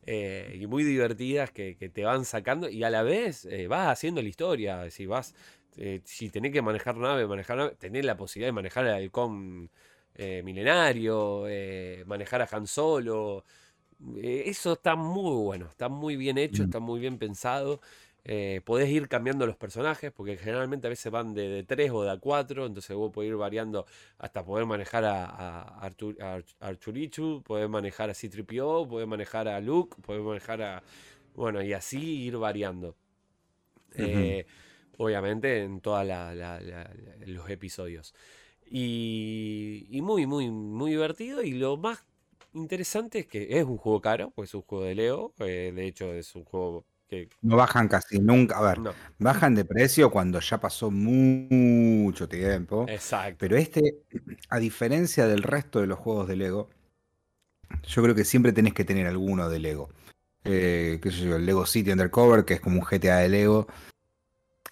eh, 0.08 0.56
y 0.60 0.66
muy 0.68 0.84
divertidas 0.84 1.50
que, 1.50 1.76
que 1.76 1.88
te 1.88 2.04
van 2.04 2.24
sacando 2.24 2.68
y 2.68 2.84
a 2.84 2.90
la 2.90 3.02
vez 3.02 3.44
eh, 3.46 3.66
vas 3.66 3.88
haciendo 3.88 4.22
la 4.22 4.28
historia, 4.28 4.88
si 4.90 5.04
vas, 5.06 5.34
eh, 5.76 6.00
si 6.04 6.30
tenés 6.30 6.52
que 6.52 6.62
manejar 6.62 6.96
nave, 6.96 7.26
manejar 7.26 7.56
nave, 7.56 7.74
tenés 7.76 8.04
la 8.04 8.16
posibilidad 8.16 8.48
de 8.48 8.52
manejar 8.52 8.86
al 8.86 8.94
halcón 8.94 9.70
milenario, 10.44 11.44
manejar 12.06 12.40
a 12.42 12.48
Han 12.50 12.66
Solo. 12.66 13.44
Eh, 14.16 14.44
eso 14.46 14.74
está 14.74 14.94
muy 14.96 15.42
bueno, 15.44 15.66
está 15.68 15.88
muy 15.88 16.16
bien 16.16 16.38
hecho, 16.38 16.62
Mm. 16.62 16.64
está 16.64 16.80
muy 16.80 17.00
bien 17.00 17.18
pensado. 17.18 17.80
Eh, 18.24 18.60
podés 18.64 18.88
ir 18.90 19.08
cambiando 19.08 19.46
los 19.46 19.56
personajes, 19.56 20.10
porque 20.12 20.36
generalmente 20.36 20.86
a 20.88 20.90
veces 20.90 21.12
van 21.12 21.32
de, 21.34 21.48
de 21.48 21.62
3 21.62 21.90
o 21.92 22.02
de 22.02 22.10
a 22.10 22.16
4, 22.18 22.66
entonces 22.66 22.96
vos 22.96 23.12
podés 23.12 23.28
ir 23.30 23.36
variando 23.36 23.86
hasta 24.18 24.44
poder 24.44 24.66
manejar 24.66 25.04
a, 25.04 25.24
a 25.26 25.88
Artu- 25.90 26.20
a 26.20 26.38
Arch- 26.38 26.56
Archurichu, 26.60 27.42
podés 27.44 27.68
manejar 27.68 28.10
a 28.10 28.14
C-3PO, 28.14 28.88
podés 28.88 29.06
manejar 29.08 29.46
a 29.48 29.60
Luke, 29.60 29.96
podés 30.02 30.22
manejar 30.22 30.60
a... 30.62 30.82
Bueno, 31.34 31.62
y 31.62 31.72
así 31.72 32.24
ir 32.24 32.36
variando. 32.38 32.96
Eh, 33.94 34.46
obviamente 34.98 35.62
en 35.62 35.80
todos 35.80 36.06
los 37.26 37.50
episodios. 37.50 38.14
Y, 38.70 39.86
y 39.90 40.02
muy, 40.02 40.26
muy, 40.26 40.50
muy 40.50 40.92
divertido. 40.92 41.42
Y 41.42 41.52
lo 41.52 41.76
más 41.76 42.04
interesante 42.56 43.20
es 43.20 43.26
que 43.26 43.58
es 43.58 43.64
un 43.64 43.76
juego 43.76 44.00
caro, 44.00 44.32
pues 44.34 44.50
es 44.50 44.54
un 44.54 44.62
juego 44.62 44.84
de 44.84 44.94
Leo. 44.94 45.32
eh, 45.38 45.72
de 45.74 45.86
hecho, 45.86 46.12
es 46.12 46.34
un 46.34 46.44
juego 46.44 46.84
que... 47.08 47.28
No 47.42 47.56
bajan 47.56 47.88
casi 47.88 48.18
nunca. 48.18 48.58
A 48.58 48.62
ver, 48.62 48.78
No, 48.78 48.92
bajan 49.18 49.54
de 49.54 49.64
precio 49.64 50.10
cuando 50.10 50.40
ya 50.40 50.58
pasó 50.58 50.90
mucho 50.90 52.28
tiempo. 52.28 52.86
exacto. 52.88 53.36
Pero 53.38 53.56
este, 53.56 53.98
a 54.48 54.58
diferencia 54.58 55.26
del 55.26 55.42
resto 55.42 55.80
de 55.80 55.86
los 55.86 55.98
juegos 55.98 56.28
de 56.28 56.36
Lego, 56.36 56.68
yo 57.86 58.02
creo 58.02 58.14
que 58.14 58.24
siempre 58.24 58.52
tenés 58.52 58.74
que 58.74 58.84
tener 58.84 59.06
alguno 59.06 59.48
de 59.48 59.58
Lego. 59.58 59.88
Eh, 60.44 61.00
qué 61.02 61.10
sé 61.10 61.24
yo, 61.24 61.36
el 61.36 61.46
Lego 61.46 61.66
City 61.66 61.90
Undercover, 61.90 62.44
que 62.44 62.54
es 62.54 62.60
como 62.60 62.80
un 62.80 62.86
GTA 62.86 63.18
de 63.18 63.28
Lego. 63.28 63.66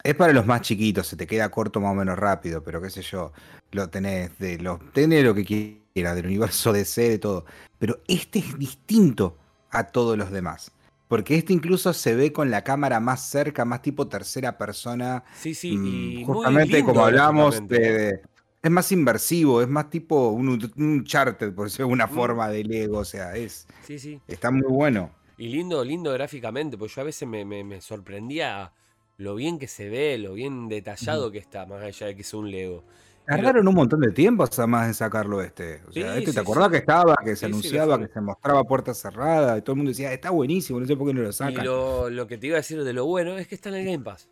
Es 0.02 0.14
para 0.14 0.32
los 0.32 0.46
más 0.46 0.60
chiquitos, 0.60 1.06
se 1.06 1.16
te 1.16 1.26
queda 1.26 1.48
corto 1.50 1.80
más 1.80 1.92
o 1.92 1.94
menos 1.94 2.18
rápido, 2.18 2.62
pero 2.62 2.80
qué 2.80 2.90
sé 2.90 3.02
yo, 3.02 3.32
lo 3.72 3.88
tenés 3.88 4.38
de 4.38 4.58
los 4.58 4.78
tenés 4.92 5.24
lo 5.24 5.34
que 5.34 5.44
quieras, 5.44 5.83
del 5.94 6.26
universo 6.26 6.72
DC, 6.72 7.08
de 7.08 7.18
todo. 7.18 7.44
Pero 7.78 8.00
este 8.08 8.40
es 8.40 8.58
distinto 8.58 9.36
a 9.70 9.84
todos 9.84 10.18
los 10.18 10.30
demás. 10.32 10.72
Porque 11.06 11.36
este 11.36 11.52
incluso 11.52 11.92
se 11.92 12.16
ve 12.16 12.32
con 12.32 12.50
la 12.50 12.64
cámara 12.64 12.98
más 12.98 13.28
cerca, 13.28 13.64
más 13.64 13.80
tipo 13.82 14.08
tercera 14.08 14.58
persona. 14.58 15.22
Sí, 15.36 15.54
sí, 15.54 15.76
Mm, 15.76 15.86
y 15.86 16.24
justamente 16.24 16.76
lindo 16.78 16.92
como 16.92 17.04
hablamos 17.06 17.68
de, 17.68 17.78
de- 17.78 18.20
es 18.62 18.70
más 18.70 18.90
inversivo, 18.90 19.62
es 19.62 19.68
más 19.68 19.88
tipo 19.90 20.30
un, 20.30 20.72
un 20.76 21.04
charter, 21.04 21.54
por 21.54 21.66
decirlo 21.66 21.86
de 21.86 21.92
alguna 21.92 22.06
Mm. 22.06 22.14
forma 22.14 22.48
de 22.48 22.64
Lego, 22.64 22.98
o 22.98 23.04
sea, 23.04 23.36
es 23.36 23.66
Sí, 23.86 23.98
sí. 23.98 24.20
está 24.26 24.50
muy 24.50 24.62
bueno. 24.62 25.10
Y 25.36 25.48
lindo, 25.48 25.84
lindo 25.84 26.12
gráficamente, 26.12 26.76
porque 26.78 26.94
yo 26.94 27.02
a 27.02 27.04
veces 27.04 27.28
me, 27.28 27.44
me- 27.44 27.62
me 27.62 27.80
sorprendía 27.80 28.72
lo 29.18 29.36
bien 29.36 29.58
que 29.60 29.68
se 29.68 29.88
ve, 29.88 30.18
lo 30.18 30.32
bien 30.34 30.68
detallado 30.68 31.30
que 31.30 31.38
está, 31.38 31.66
más 31.66 31.82
allá 31.82 32.08
de 32.08 32.16
que 32.16 32.24
sea 32.24 32.40
un 32.40 32.50
Lego. 32.50 32.82
Y 33.26 33.30
lo- 33.30 33.36
Tardaron 33.36 33.68
un 33.68 33.74
montón 33.74 34.00
de 34.00 34.10
tiempo 34.12 34.44
además 34.44 34.88
de 34.88 34.94
sacarlo 34.94 35.40
este. 35.42 35.80
O 35.88 35.92
sea, 35.92 36.12
Sí, 36.12 36.18
este 36.18 36.30
sí, 36.30 36.34
te 36.34 36.40
acordás 36.40 36.66
sí. 36.66 36.70
que 36.72 36.76
estaba, 36.78 37.16
que 37.24 37.36
se 37.36 37.48
lo 37.48 37.54
anunciaba, 37.56 37.98
que 37.98 38.08
se 38.08 38.20
mostraba 38.20 38.64
puerta 38.64 38.92
cerrada, 38.94 39.56
y 39.58 39.62
todo 39.62 39.72
el 39.72 39.76
mundo 39.78 39.90
decía, 39.90 40.12
está 40.12 40.30
buenísimo, 40.30 40.78
no 40.80 40.86
sé 40.86 40.96
por 40.96 41.06
qué 41.08 41.14
no 41.14 41.22
lo 41.22 41.30
Y 41.30 41.32
sacan. 41.32 41.64
lo, 41.64 42.10
lo 42.10 42.26
que 42.26 42.36
te 42.38 42.48
iba 42.48 42.56
a 42.56 42.60
decir 42.60 42.82
de 42.84 42.92
lo 42.92 43.06
bueno 43.06 43.38
es 43.38 43.48
que 43.48 43.54
está 43.54 43.70
en 43.70 43.76
el 43.76 43.84
Game 43.86 44.04
Pass. 44.04 44.28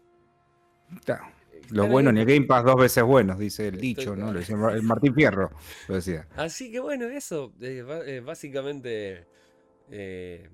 Está. 0.95 1.21
En 1.71 1.77
buenos, 1.91 2.13
Game 2.13 2.13
ni 2.13 2.21
el 2.21 2.27
Game 2.27 2.47
Pass 2.47 2.65
dos 2.65 2.77
veces 2.77 3.03
buenos, 3.05 3.39
dice 3.39 3.69
el 3.69 3.75
Estoy 3.77 3.89
dicho, 3.95 4.15
¿no? 4.17 4.31
Lo 4.33 4.41
decía 4.41 4.57
el 4.75 4.83
Martín 4.83 5.15
Fierro, 5.15 5.51
lo 5.89 5.95
decía. 5.95 6.27
Así 6.37 6.71
que 6.71 6.81
bueno, 6.81 7.07
eso 7.07 7.55
eh, 7.63 7.83
eh, 8.07 8.21
básicamente 8.21 9.27
eh, 9.91 10.51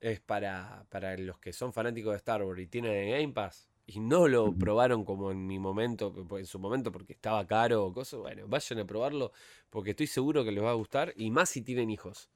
es 0.00 0.20
para, 0.20 0.86
para 0.88 1.16
los 1.18 1.38
que 1.38 1.52
son 1.52 1.72
fanáticos 1.74 2.12
de 2.12 2.16
Star 2.18 2.42
Wars 2.42 2.60
y 2.60 2.66
tienen 2.68 2.92
el 2.92 3.10
Game 3.20 3.34
Pass 3.34 3.68
y 3.90 4.00
no 4.00 4.28
lo 4.28 4.54
probaron 4.56 5.04
como 5.04 5.30
en 5.32 5.46
mi 5.46 5.58
momento, 5.58 6.14
en 6.38 6.46
su 6.46 6.58
momento 6.58 6.92
porque 6.92 7.12
estaba 7.14 7.46
caro 7.46 7.84
o 7.86 7.92
cosas, 7.92 8.20
bueno, 8.20 8.44
vayan 8.48 8.78
a 8.80 8.86
probarlo 8.86 9.32
porque 9.70 9.90
estoy 9.90 10.06
seguro 10.06 10.44
que 10.44 10.52
les 10.52 10.62
va 10.64 10.70
a 10.70 10.74
gustar 10.74 11.12
y 11.16 11.30
más 11.30 11.50
si 11.50 11.62
tienen 11.62 11.90
hijos. 11.90 12.30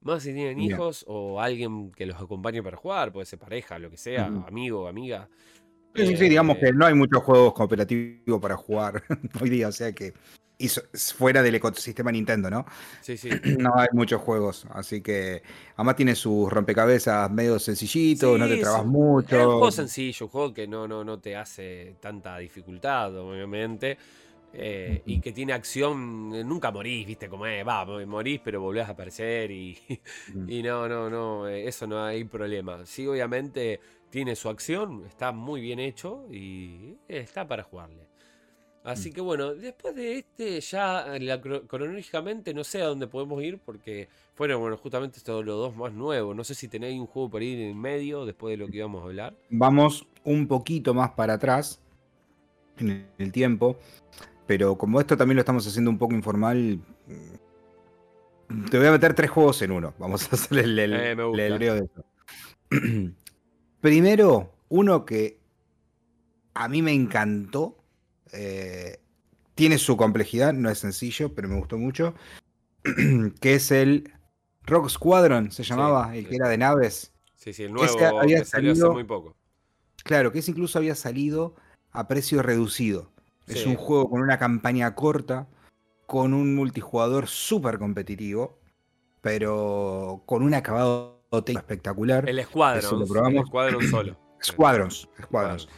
Más 0.00 0.22
si 0.22 0.34
tienen 0.34 0.60
hijos 0.60 1.04
o 1.08 1.40
alguien 1.40 1.92
que 1.92 2.06
los 2.06 2.20
acompañe 2.20 2.62
para 2.62 2.76
jugar, 2.76 3.12
puede 3.12 3.26
ser 3.26 3.38
pareja, 3.38 3.78
lo 3.78 3.90
que 3.90 3.96
sea, 3.98 4.26
amigo, 4.46 4.88
amiga. 4.88 5.28
Sí, 5.94 6.06
sí, 6.06 6.16
sí, 6.16 6.28
digamos 6.28 6.56
Eh, 6.56 6.60
que 6.60 6.72
no 6.72 6.86
hay 6.86 6.94
muchos 6.94 7.22
juegos 7.22 7.54
cooperativos 7.54 8.40
para 8.40 8.56
jugar 8.56 9.02
hoy 9.40 9.50
día, 9.50 9.68
o 9.68 9.72
sea 9.72 9.92
que 9.92 10.12
hizo- 10.58 10.82
fuera 11.16 11.42
del 11.42 11.54
ecosistema 11.56 12.12
Nintendo, 12.12 12.50
¿no? 12.50 12.66
Sí, 13.00 13.16
sí. 13.16 13.40
No 13.58 13.78
hay 13.78 13.88
muchos 13.92 14.20
juegos, 14.22 14.66
así 14.70 15.02
que 15.02 15.42
además 15.76 15.96
tiene 15.96 16.14
sus 16.16 16.50
rompecabezas 16.52 17.30
medio 17.30 17.58
sencillitos, 17.58 18.38
no 18.38 18.48
te 18.48 18.58
trabas 18.58 18.84
es 18.84 18.86
un- 18.86 18.94
Es 19.32 19.46
un 19.46 19.48
mucho. 19.48 19.56
juego 19.56 19.70
sencillo, 19.72 20.26
un 20.26 20.30
juego 20.30 20.54
que 20.54 20.66
no, 20.68 20.86
no, 20.86 21.02
no 21.04 21.18
te 21.20 21.34
hace 21.36 21.96
tanta 22.00 22.38
dificultad, 22.38 23.16
obviamente. 23.18 23.98
eh, 24.52 25.02
y 25.06 25.18
que 25.20 25.32
tiene 25.32 25.52
acción, 25.52 26.32
eh, 26.34 26.44
nunca 26.44 26.70
morís, 26.72 27.06
viste, 27.06 27.28
como 27.28 27.46
es, 27.46 27.66
va, 27.66 27.84
morís, 28.06 28.40
pero 28.44 28.60
volvés 28.60 28.86
a 28.88 28.92
aparecer 28.92 29.50
y, 29.50 29.78
y 30.46 30.62
no, 30.62 30.88
no, 30.88 31.10
no, 31.10 31.48
eh, 31.48 31.66
eso 31.68 31.86
no 31.88 32.04
hay 32.04 32.24
problema. 32.24 32.86
Sí, 32.86 33.06
obviamente 33.06 33.80
tiene 34.10 34.36
su 34.36 34.48
acción, 34.48 35.04
está 35.06 35.32
muy 35.32 35.60
bien 35.60 35.80
hecho 35.80 36.26
y 36.32 36.96
está 37.08 37.46
para 37.48 37.64
jugarle. 37.64 38.08
Así 38.84 39.10
Mm. 39.10 39.12
que 39.14 39.20
bueno, 39.22 39.54
después 39.54 39.94
de 39.96 40.18
este, 40.18 40.60
ya 40.60 41.06
la 41.18 41.40
cro- 41.40 41.66
cronológicamente 41.66 42.52
no 42.52 42.62
sé 42.64 42.82
a 42.82 42.86
dónde 42.86 43.06
podemos 43.06 43.42
ir 43.42 43.58
porque 43.58 44.08
fueron, 44.34 44.60
bueno, 44.60 44.76
justamente 44.76 45.16
estos 45.16 45.42
los 45.44 45.56
dos 45.56 45.74
más 45.76 45.92
nuevos. 45.92 46.36
No 46.36 46.44
sé 46.44 46.54
si 46.54 46.68
tenéis 46.68 47.00
un 47.00 47.06
juego 47.06 47.30
por 47.30 47.42
ir 47.42 47.58
en 47.60 47.80
medio 47.80 48.26
después 48.26 48.52
de 48.52 48.58
lo 48.58 48.70
que 48.70 48.76
íbamos 48.76 49.02
a 49.02 49.06
hablar. 49.06 49.34
Vamos 49.48 50.06
un 50.22 50.46
poquito 50.46 50.92
más 50.92 51.10
para 51.12 51.32
atrás 51.34 51.80
en 52.78 53.08
el 53.16 53.32
tiempo, 53.32 53.78
pero 54.46 54.76
como 54.76 55.00
esto 55.00 55.16
también 55.16 55.36
lo 55.36 55.40
estamos 55.40 55.66
haciendo 55.66 55.90
un 55.90 55.96
poco 55.98 56.14
informal, 56.14 56.78
mm, 58.48 58.64
te 58.70 58.76
voy 58.76 58.88
a 58.88 58.92
meter 58.92 59.14
tres 59.14 59.30
juegos 59.30 59.62
en 59.62 59.70
uno. 59.70 59.94
Vamos 59.98 60.30
a 60.30 60.36
hacer 60.36 60.58
el, 60.58 60.78
el, 60.78 60.92
Eh, 60.92 61.12
el 61.12 61.58
de 61.58 61.78
eso. 61.78 62.04
Primero, 63.80 64.52
uno 64.68 65.06
que 65.06 65.38
a 66.52 66.68
mí 66.68 66.82
me 66.82 66.92
encantó. 66.92 67.78
Eh, 68.32 69.00
tiene 69.54 69.78
su 69.78 69.96
complejidad, 69.96 70.52
no 70.52 70.70
es 70.70 70.78
sencillo, 70.78 71.34
pero 71.34 71.48
me 71.48 71.56
gustó 71.56 71.78
mucho. 71.78 72.14
que 73.40 73.54
es 73.54 73.70
el 73.70 74.12
Rock 74.64 74.88
Squadron, 74.88 75.50
se 75.50 75.62
llamaba, 75.62 76.16
el 76.16 76.24
sí. 76.24 76.30
que 76.30 76.36
era 76.36 76.48
de 76.48 76.58
naves. 76.58 77.12
Sí, 77.36 77.52
sí, 77.52 77.64
el 77.64 77.72
nuevo 77.72 78.18
había 78.18 78.38
que 78.38 78.44
salió 78.44 78.72
hace 78.72 78.80
salido- 78.80 78.92
muy 78.92 79.04
poco. 79.04 79.36
Claro, 80.02 80.32
que 80.32 80.40
ese 80.40 80.50
incluso 80.50 80.78
había 80.78 80.94
salido 80.94 81.54
a 81.90 82.08
precio 82.08 82.42
reducido. 82.42 83.10
Es 83.46 83.66
un 83.66 83.76
juego 83.76 84.08
con 84.08 84.22
una 84.22 84.38
campaña 84.38 84.94
corta, 84.94 85.48
con 86.06 86.32
un 86.34 86.54
multijugador 86.54 87.26
súper 87.26 87.78
competitivo, 87.78 88.58
pero 89.20 90.22
con 90.26 90.42
un 90.42 90.54
acabado 90.54 91.22
espectacular. 91.46 92.28
El 92.28 92.42
Squadron. 92.44 93.00
Lo 93.00 93.06
probamos. 93.06 93.42
El 93.42 93.46
Squadron 93.46 93.82
solo. 93.88 94.16
Squadrons, 94.42 95.08
Squadrons. 95.22 95.68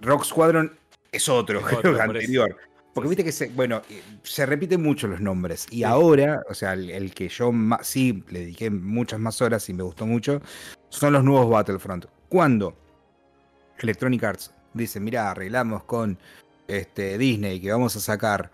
Rock 0.00 0.24
Squadron 0.24 0.78
es 1.12 1.28
otro, 1.28 1.60
Es 1.60 1.64
creo 1.66 1.78
otro, 1.78 1.92
que 1.92 1.96
por 1.98 2.16
eso. 2.16 2.24
anterior. 2.26 2.56
Porque 2.94 3.08
viste 3.10 3.22
que 3.24 3.32
se, 3.32 3.48
bueno, 3.50 3.82
se 4.24 4.44
repiten 4.46 4.82
mucho 4.82 5.06
los 5.06 5.20
nombres. 5.20 5.66
Y 5.70 5.76
Sí. 5.78 5.84
ahora, 5.84 6.42
o 6.50 6.54
sea, 6.54 6.72
el, 6.72 6.90
el 6.90 7.14
que 7.14 7.28
yo 7.28 7.52
ma- 7.52 7.82
sí 7.84 8.24
le 8.30 8.40
dediqué 8.40 8.70
muchas 8.70 9.20
más 9.20 9.40
horas 9.40 9.68
y 9.68 9.74
me 9.74 9.84
gustó 9.84 10.04
mucho, 10.06 10.40
son 10.88 11.12
los 11.12 11.22
nuevos 11.22 11.48
Battlefront. 11.48 12.06
Cuando 12.28 12.74
Electronic 13.78 14.24
Arts 14.24 14.52
dice, 14.74 15.00
mira, 15.00 15.30
arreglamos 15.30 15.84
con 15.84 16.18
este, 16.66 17.18
Disney 17.18 17.60
que 17.60 17.70
vamos 17.70 17.94
a 17.96 18.00
sacar 18.00 18.50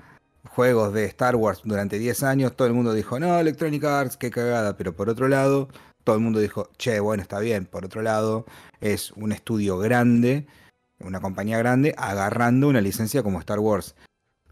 juegos 0.50 0.92
de 0.92 1.06
Star 1.06 1.37
Wars 1.37 1.62
durante 1.64 1.99
10 1.99 2.23
años, 2.23 2.54
todo 2.54 2.68
el 2.68 2.75
mundo 2.75 2.92
dijo, 2.92 3.18
no, 3.18 3.38
Electronic 3.38 3.82
Arts, 3.84 4.16
qué 4.16 4.30
cagada. 4.30 4.76
Pero 4.76 4.92
por 4.94 5.08
otro 5.08 5.28
lado, 5.28 5.68
todo 6.04 6.16
el 6.16 6.23
mundo 6.23 6.38
dijo, 6.40 6.68
che, 6.76 7.00
bueno, 7.00 7.23
está 7.23 7.40
bien. 7.40 7.64
Por 7.64 7.84
otro 7.87 8.02
lado, 8.02 8.44
es 8.80 9.11
un 9.12 9.32
estudio 9.32 9.78
grande, 9.78 10.46
una 11.06 11.20
compañía 11.20 11.58
grande, 11.58 11.94
agarrando 11.96 12.68
una 12.68 12.80
licencia 12.80 13.23
como 13.23 13.38
Star 13.40 13.58
Wars. 13.61 13.94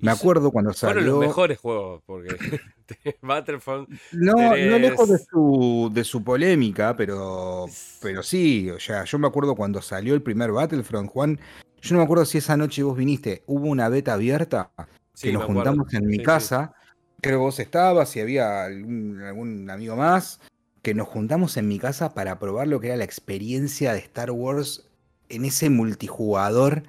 Me 0.00 0.10
acuerdo 0.10 0.50
cuando 0.50 0.72
Fueron 0.74 1.04
los 1.04 1.14
salió. 1.14 1.28
mejores 1.28 1.58
juegos, 1.60 2.02
porque 2.06 2.36
Battlefront 3.22 3.88
No, 4.10 4.34
no 4.34 4.78
lejos 4.78 5.08
de 5.08 5.18
su, 5.18 5.90
de 5.94 6.02
su 6.02 6.24
polémica, 6.24 6.96
pero, 6.96 7.66
pero 8.00 8.22
sí, 8.24 8.68
o 8.70 8.80
sea, 8.80 9.04
yo 9.04 9.18
me 9.20 9.28
acuerdo 9.28 9.54
cuando 9.54 9.80
salió 9.80 10.14
el 10.14 10.22
primer 10.22 10.50
Battlefront, 10.50 11.08
Juan, 11.08 11.38
yo 11.80 11.94
no 11.94 11.98
me 11.98 12.04
acuerdo 12.04 12.24
si 12.24 12.38
esa 12.38 12.56
noche 12.56 12.82
vos 12.82 12.96
viniste, 12.96 13.44
hubo 13.46 13.66
una 13.68 13.88
beta 13.88 14.14
abierta 14.14 14.72
Sí, 15.14 15.28
que 15.28 15.34
nos 15.34 15.44
juntamos 15.44 15.92
en 15.94 16.06
mi 16.06 16.14
Sí, 16.14 16.18
sí. 16.20 16.24
casa, 16.24 16.74
creo 17.20 17.38
que 17.38 17.44
vos 17.44 17.60
estabas 17.60 18.16
y 18.16 18.20
había 18.20 18.64
algún, 18.64 19.20
algún 19.22 19.70
amigo 19.70 19.94
más, 19.94 20.40
que 20.82 20.94
nos 20.94 21.06
juntamos 21.06 21.56
en 21.56 21.68
mi 21.68 21.78
casa 21.78 22.12
para 22.12 22.40
probar 22.40 22.66
lo 22.66 22.80
que 22.80 22.88
era 22.88 22.96
la 22.96 23.04
experiencia 23.04 23.92
de 23.92 24.00
Star 24.00 24.32
Wars 24.32 24.88
en 25.32 25.44
ese 25.44 25.70
multijugador 25.70 26.84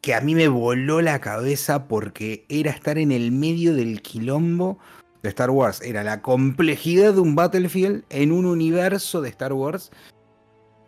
que 0.00 0.14
a 0.14 0.20
mí 0.20 0.34
me 0.34 0.48
voló 0.48 1.00
la 1.00 1.20
cabeza 1.20 1.86
porque 1.86 2.44
era 2.48 2.70
estar 2.70 2.98
en 2.98 3.12
el 3.12 3.30
medio 3.32 3.74
del 3.74 4.02
quilombo 4.02 4.78
de 5.22 5.28
Star 5.28 5.50
Wars. 5.50 5.80
Era 5.80 6.02
la 6.02 6.22
complejidad 6.22 7.14
de 7.14 7.20
un 7.20 7.34
Battlefield 7.34 8.04
en 8.10 8.32
un 8.32 8.44
universo 8.44 9.20
de 9.20 9.28
Star 9.28 9.52
Wars 9.52 9.92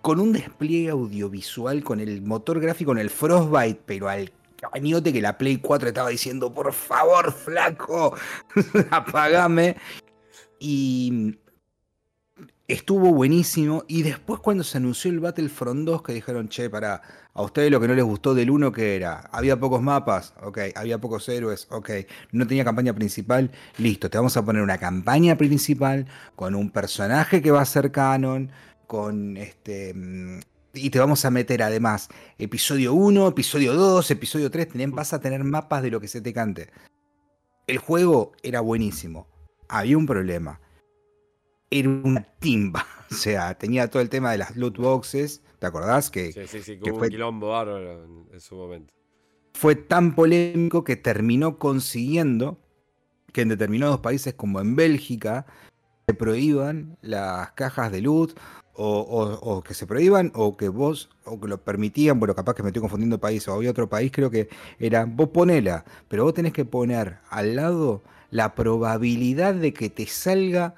con 0.02 0.20
un 0.20 0.32
despliegue 0.32 0.90
audiovisual, 0.90 1.82
con 1.82 2.00
el 2.00 2.20
motor 2.20 2.60
gráfico, 2.60 2.90
con 2.90 2.98
el 2.98 3.08
Frostbite, 3.08 3.80
pero 3.86 4.08
al 4.08 4.32
cañote 4.56 5.12
que 5.12 5.22
la 5.22 5.38
Play 5.38 5.58
4 5.58 5.88
estaba 5.88 6.10
diciendo, 6.10 6.52
por 6.52 6.72
favor, 6.72 7.32
flaco, 7.32 8.14
apagame. 8.90 9.76
Y 10.58 11.38
estuvo 12.68 13.12
buenísimo. 13.12 13.84
Y 13.88 14.02
después 14.02 14.40
cuando 14.40 14.64
se 14.64 14.78
anunció 14.78 15.10
el 15.10 15.20
Battlefront 15.20 15.84
2, 15.86 16.02
que 16.02 16.12
dijeron, 16.14 16.48
che, 16.48 16.70
para 16.70 17.02
a 17.34 17.42
ustedes 17.42 17.70
lo 17.70 17.80
que 17.80 17.88
no 17.88 17.94
les 17.94 18.04
gustó 18.04 18.34
del 18.34 18.50
1, 18.50 18.72
que 18.72 18.96
era? 18.96 19.20
Había 19.32 19.58
pocos 19.58 19.82
mapas, 19.82 20.34
ok, 20.42 20.58
había 20.76 20.98
pocos 21.00 21.28
héroes, 21.28 21.66
ok, 21.70 21.90
no 22.32 22.46
tenía 22.46 22.64
campaña 22.64 22.92
principal, 22.94 23.50
listo, 23.78 24.08
te 24.08 24.18
vamos 24.18 24.36
a 24.36 24.44
poner 24.44 24.62
una 24.62 24.78
campaña 24.78 25.36
principal 25.36 26.06
con 26.36 26.54
un 26.54 26.70
personaje 26.70 27.42
que 27.42 27.50
va 27.50 27.60
a 27.62 27.64
ser 27.66 27.90
canon, 27.90 28.50
con 28.86 29.36
este... 29.36 29.92
mm, 29.94 30.40
Y 30.74 30.90
te 30.90 30.98
vamos 31.00 31.24
a 31.24 31.30
meter 31.30 31.62
además 31.62 32.08
episodio 32.38 32.94
1, 32.94 33.28
episodio 33.28 33.74
2, 33.74 34.10
episodio 34.12 34.50
3, 34.50 34.68
tenés- 34.72 34.92
vas 34.94 35.12
a 35.12 35.20
tener 35.20 35.42
mapas 35.44 35.82
de 35.82 35.90
lo 35.90 36.00
que 36.00 36.08
se 36.08 36.20
te 36.20 36.32
cante. 36.32 36.70
El 37.66 37.78
juego 37.78 38.32
era 38.42 38.60
buenísimo. 38.60 39.26
Había 39.68 39.96
un 39.96 40.06
problema. 40.06 40.60
Era 41.74 41.88
una 41.88 42.22
timba. 42.38 42.86
O 43.10 43.16
sea, 43.16 43.54
tenía 43.56 43.88
todo 43.88 44.02
el 44.02 44.08
tema 44.08 44.32
de 44.32 44.38
las 44.38 44.56
loot 44.56 44.76
boxes. 44.78 45.42
¿Te 45.60 45.66
acordás? 45.66 46.10
Que 46.10 46.32
Sí, 46.32 46.40
sí, 46.48 46.62
sí, 46.62 46.78
que 46.78 46.90
fue- 46.92 47.06
un 47.06 47.10
quilombo 47.10 47.50
bárbaro 47.50 48.04
en, 48.32 48.40
su 48.40 48.56
momento. 48.56 48.92
fue 49.54 49.76
tan 49.76 50.14
polémico 50.16 50.82
que 50.82 50.96
terminó 50.96 51.58
consiguiendo 51.58 52.58
que 53.32 53.42
en 53.42 53.50
determinados 53.50 54.00
países 54.00 54.34
como 54.34 54.60
en 54.60 54.74
Bélgica 54.74 55.46
se 56.08 56.14
prohíban 56.14 56.98
las 57.02 57.52
cajas 57.52 57.92
de 57.92 58.00
loot 58.00 58.36
o, 58.74 59.00
o- 59.00 59.56
o 59.56 59.62
que 59.62 59.74
se 59.74 59.86
prohíban 59.86 60.32
o 60.34 60.56
que 60.56 60.68
vos 60.68 61.08
o 61.24 61.40
que 61.40 61.46
lo 61.48 61.62
permitían, 61.62 62.18
bueno 62.18 62.34
capaz 62.34 62.54
que 62.54 62.62
me 62.64 62.70
estoy 62.70 62.80
confundiendo 62.80 63.20
país 63.20 63.46
o 63.46 63.54
había 63.54 63.70
otro 63.70 63.88
país 63.88 64.10
creo 64.12 64.30
que 64.30 64.48
era 64.80 65.04
vos 65.04 65.28
ponela, 65.28 65.84
pero 66.08 66.24
vos 66.24 66.34
tenés 66.34 66.52
que 66.52 66.64
poner 66.64 67.18
al 67.30 67.54
lado 67.56 68.02
la 68.30 68.54
probabilidad 68.56 69.54
de 69.54 69.72
que 69.72 69.88
te 69.90 70.06
salga 70.06 70.74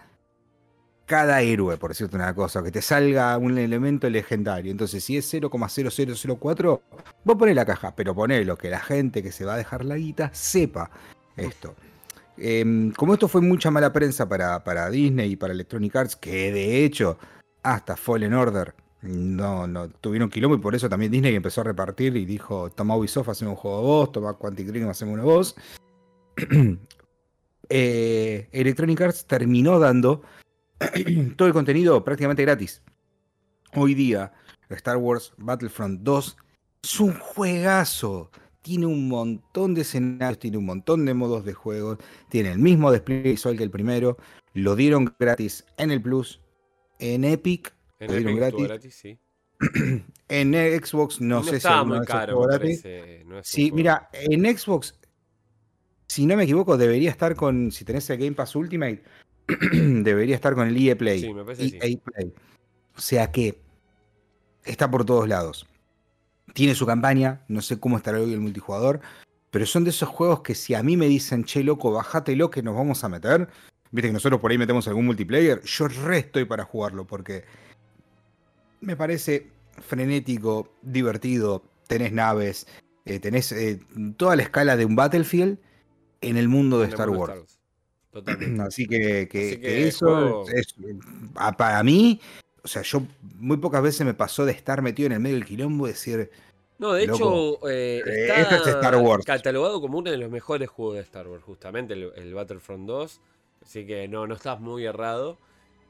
cada 1.07 1.40
héroe, 1.40 1.77
por 1.77 1.90
decirte 1.90 2.16
una 2.16 2.35
cosa, 2.35 2.62
que 2.62 2.71
te 2.71 2.83
salga 2.83 3.38
un 3.38 3.57
elemento 3.57 4.11
legendario. 4.11 4.71
Entonces, 4.71 5.03
si 5.03 5.16
es 5.16 5.33
0,0004, 5.33 6.81
Vos 7.27 7.37
ponés 7.37 7.57
la 7.57 7.64
caja, 7.64 7.92
pero 7.97 8.14
ponelo, 8.14 8.57
que 8.57 8.71
la 8.71 8.79
gente 8.79 9.21
que 9.21 9.33
se 9.33 9.45
va 9.45 9.55
a 9.55 9.57
dejar 9.57 9.85
la 9.85 9.97
guita 9.97 10.31
sepa 10.33 10.90
esto. 11.37 11.75
Em, 12.37 12.92
como 12.92 13.14
esto 13.14 13.27
fue 13.27 13.40
mucha 13.40 13.71
mala 13.73 13.92
prensa 13.92 14.29
para, 14.29 14.62
para 14.62 14.88
Disney 14.90 15.33
y 15.33 15.37
para 15.37 15.53
Electronic 15.53 15.97
Arts, 15.97 16.14
que 16.14 16.53
de 16.53 16.85
hecho 16.85 17.19
hasta 17.64 17.97
Fallen 17.97 18.33
Order 18.33 18.75
no, 19.03 19.66
no 19.66 19.88
tuvieron 19.88 20.31
quilombo 20.31 20.57
y 20.57 20.61
por 20.61 20.77
eso 20.77 20.88
también 20.88 21.11
Disney 21.11 21.35
empezó 21.35 21.62
a 21.62 21.64
repartir 21.64 22.16
y 22.16 22.25
dijo, 22.25 22.71
toma 22.71 22.97
Ubisoft, 22.97 23.29
hacemos 23.31 23.55
un 23.55 23.57
juego 23.57 23.83
vos, 23.83 24.12
toma 24.12 24.35
Quantic 24.35 24.69
Dream, 24.69 24.88
hacemos 24.88 25.14
uno 25.14 25.25
vos. 25.25 25.57
Eh, 27.69 28.49
Electronic 28.53 29.01
Arts 29.01 29.27
terminó 29.27 29.81
dando 29.81 30.23
todo 31.37 31.49
el 31.49 31.55
contenido 31.55 32.05
prácticamente 32.05 32.43
gratis. 32.43 32.83
Hoy 33.75 33.95
día, 33.95 34.33
Star 34.71 34.97
Wars 34.97 35.33
Battlefront 35.37 36.01
2 36.03 36.37
es 36.83 37.01
un 37.01 37.15
juegazo. 37.15 38.31
Tiene 38.62 38.87
un 38.87 39.09
montón 39.09 39.75
de 39.75 39.83
escenarios, 39.83 40.39
tiene 40.39 40.59
un 40.59 40.67
montón 40.67 41.05
de 41.05 41.15
modos 41.15 41.45
de 41.45 41.55
juego, 41.55 41.99
tiene 42.29 42.51
el 42.53 42.59
mismo 42.59 42.91
despliegue 42.91 43.31
visual 43.31 43.57
que 43.57 43.62
el 43.62 43.71
primero. 43.71 44.17
Lo 44.55 44.75
dieron 44.75 45.15
gratis 45.19 45.65
en 45.77 45.91
el 45.91 46.03
Plus, 46.03 46.41
en 46.99 47.25
Epic, 47.25 47.75
En 48.01 48.09
Lo 48.09 48.15
dieron 48.15 48.33
Epic 48.33 48.41
gratis. 48.41 48.65
gratis, 48.67 48.95
sí. 48.95 49.19
en 50.29 50.53
Xbox, 50.53 51.21
no, 51.21 51.43
sé 51.43 51.61
si 51.61 51.69
muy 51.87 52.05
caro, 52.05 52.41
gratis. 52.43 52.83
parece, 52.83 53.25
no 53.25 53.39
es 53.39 53.47
Sí, 53.47 53.71
mira, 53.73 54.11
en 54.12 54.45
Xbox, 54.57 54.99
si 56.09 56.27
no 56.27 56.37
me 56.37 56.45
equivoco, 56.45 56.77
debería 56.77 57.11
estar 57.11 57.35
con, 57.37 57.71
si 57.73 57.85
tenés 57.85 58.09
el 58.11 58.19
Game 58.19 58.33
Pass 58.33 58.55
Ultimate, 58.57 59.03
debería 59.73 60.35
estar 60.35 60.55
con 60.55 60.69
el 60.69 60.77
EA 60.77 60.97
Play. 60.97 61.21
Sí, 61.21 61.35
me 61.35 61.45
parece 61.45 61.63
que 61.63 61.69
sí. 61.71 61.77
EA 61.77 61.99
Play. 61.99 62.33
O 62.97 63.01
sea 63.01 63.31
que 63.31 63.61
está 64.65 64.91
por 64.91 65.05
todos 65.05 65.29
lados. 65.29 65.67
Tiene 66.53 66.75
su 66.75 66.87
campaña, 66.87 67.45
no 67.49 67.63
sé 67.63 67.79
cómo 67.79 67.97
estará 67.97 68.19
hoy 68.19 68.33
el 68.33 68.41
multijugador, 68.41 69.01
pero 69.51 69.67
son 69.67 69.85
de 69.85 69.91
esos 69.91 70.09
juegos 70.09 70.41
que 70.41 70.55
si 70.55 70.75
a 70.75 70.83
mí 70.83 70.97
me 70.97 71.07
dicen, 71.07 71.45
che, 71.45 71.63
loco, 71.63 71.93
bájatelo 71.93 72.51
que 72.51 72.63
nos 72.63 72.75
vamos 72.75 73.05
a 73.05 73.09
meter, 73.09 73.49
viste 73.91 74.09
que 74.09 74.13
nosotros 74.13 74.41
por 74.41 74.51
ahí 74.51 74.59
metemos 74.59 74.89
algún 74.89 75.07
multiplayer, 75.07 75.63
yo 75.63 75.89
re 75.89 76.19
estoy 76.19 76.45
para 76.45 76.65
jugarlo 76.65 77.07
porque 77.07 77.45
me 78.81 78.97
parece 78.97 79.49
frenético, 79.87 80.73
divertido, 80.83 81.63
tenés 81.87 82.13
naves, 82.13 82.67
eh, 83.05 83.21
tenés 83.21 83.53
eh, 83.53 83.81
toda 84.17 84.37
la 84.37 84.43
escala 84.43 84.77
de 84.77 84.85
un 84.85 84.97
Battlefield 84.97 85.59
en 86.21 86.37
el 86.37 86.49
mundo 86.49 86.79
de 86.79 86.87
en 86.87 86.91
Star 86.91 87.11
Wars. 87.11 87.56
Totalmente. 88.21 88.63
Así 88.67 88.87
que, 88.87 89.29
que- 89.29 89.47
Así 89.49 89.57
que 89.57 89.61
que 89.61 89.89
eso 89.89 90.07
juego- 90.07 90.45
es, 90.49 90.75
a- 91.37 91.57
para 91.57 91.83
mí, 91.83 92.21
o 92.63 92.69
sea, 92.69 92.83
yo 92.83 93.03
muy 93.39 93.59
pocas 93.59 93.83
veces 93.83 94.07
me 94.07 94.15
pasó 94.15 94.45
de 94.45 94.53
estar 94.53 94.81
metido 94.83 95.07
en 95.07 95.13
el 95.13 95.21
medio 95.21 95.37
del 95.37 95.45
quilombo 95.45 95.87
y 95.87 95.91
decir, 95.91 96.31
No, 96.79 96.93
de 96.93 97.07
Loco, 97.07 97.59
hecho, 97.59 97.69
eh, 97.69 98.03
eh, 98.07 98.27
está 98.29 98.41
esto 98.41 98.55
es 98.57 98.67
Star 98.69 98.97
Wars. 98.97 99.25
catalogado 99.25 99.81
como 99.81 99.99
uno 99.99 100.11
de 100.11 100.17
los 100.19 100.31
mejores 100.31 100.69
juegos 100.69 100.97
de 100.97 101.03
Star 101.03 101.27
Wars, 101.29 101.43
justamente, 101.45 101.95
el, 101.95 102.11
el 102.17 102.35
Battlefront 102.35 102.87
2. 102.87 103.21
Así 103.63 103.87
que 103.87 104.07
no, 104.09 104.27
no 104.27 104.35
estás 104.35 104.61
muy 104.61 104.85
errado. 104.85 105.39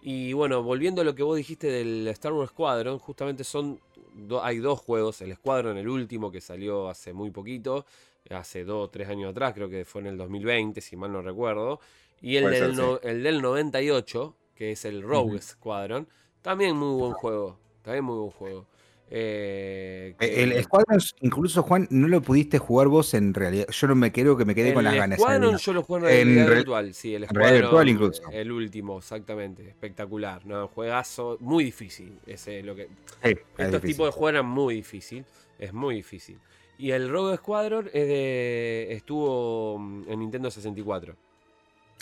Y 0.02 0.32
bueno, 0.34 0.62
volviendo 0.62 1.00
a 1.02 1.04
lo 1.04 1.14
que 1.14 1.22
vos 1.22 1.36
dijiste 1.36 1.66
del 1.68 2.06
Star 2.08 2.32
Wars 2.32 2.50
Squadron, 2.50 2.98
justamente 2.98 3.42
son 3.44 3.80
do- 4.14 4.42
hay 4.44 4.58
dos 4.58 4.78
juegos, 4.80 5.20
el 5.22 5.34
Squadron, 5.34 5.76
el 5.76 5.88
último 5.88 6.30
que 6.30 6.40
salió 6.40 6.88
hace 6.88 7.12
muy 7.12 7.30
poquito, 7.30 7.84
hace 8.30 8.64
dos 8.64 8.84
o 8.86 8.90
tres 8.90 9.08
años 9.08 9.30
atrás, 9.32 9.52
creo 9.54 9.68
que 9.68 9.84
fue 9.84 10.02
en 10.02 10.06
el 10.08 10.16
2020, 10.16 10.80
si 10.80 10.94
mal 10.96 11.12
no 11.12 11.22
recuerdo, 11.22 11.80
y 12.20 12.36
el, 12.36 12.50
del, 12.50 12.74
ser, 12.74 12.84
no- 12.84 13.00
el 13.02 13.22
del 13.22 13.42
98, 13.42 14.36
que 14.54 14.72
es 14.72 14.84
el 14.84 15.02
Rogue. 15.02 15.40
Squadron, 15.40 16.08
también 16.42 16.76
muy 16.76 16.98
buen 16.98 17.12
juego, 17.12 17.58
también 17.82 18.04
muy 18.04 18.16
buen 18.18 18.30
juego. 18.30 18.66
Eh, 19.08 20.16
que- 20.18 20.42
el 20.42 20.64
Squadron, 20.64 20.98
incluso 21.20 21.62
Juan, 21.62 21.86
no 21.90 22.08
lo 22.08 22.20
pudiste 22.20 22.58
jugar 22.58 22.88
vos 22.88 23.14
en 23.14 23.34
realidad. 23.34 23.66
Yo 23.70 23.86
no 23.86 23.94
me 23.94 24.10
creo 24.10 24.36
que 24.36 24.44
me 24.44 24.52
quedé 24.54 24.74
con 24.74 24.82
las 24.82 24.94
el 24.94 24.98
ganas. 24.98 25.18
Squadron 25.20 25.42
Adrián. 25.44 25.58
yo 25.58 25.72
lo 25.72 25.82
juego 25.84 26.08
en 26.08 26.12
realidad 26.12 26.48
re- 26.48 26.54
virtual, 26.56 26.94
sí, 26.94 27.14
el 27.14 27.24
Squadron, 27.26 27.52
virtual 27.52 27.88
incluso. 27.88 28.22
el 28.32 28.50
último, 28.50 28.98
exactamente, 28.98 29.68
espectacular, 29.68 30.44
no, 30.44 30.66
juegazo, 30.68 31.36
muy 31.40 31.62
difícil, 31.64 32.18
ese 32.26 32.58
es 32.58 32.64
lo 32.64 32.74
que 32.74 32.86
Sí, 32.86 32.90
es 33.22 33.30
estos 33.58 33.70
difícil. 33.82 33.90
tipos 33.94 34.06
de 34.08 34.12
juegos 34.12 34.30
eran 34.32 34.46
muy 34.46 34.74
difícil, 34.74 35.24
es 35.58 35.72
muy 35.72 35.94
difícil. 35.96 36.38
Y 36.78 36.90
el 36.90 37.08
Rogue 37.08 37.36
Squadron 37.36 37.86
es 37.86 38.08
de, 38.08 38.88
estuvo 38.90 39.76
en 40.08 40.18
Nintendo 40.18 40.50
64. 40.50 41.14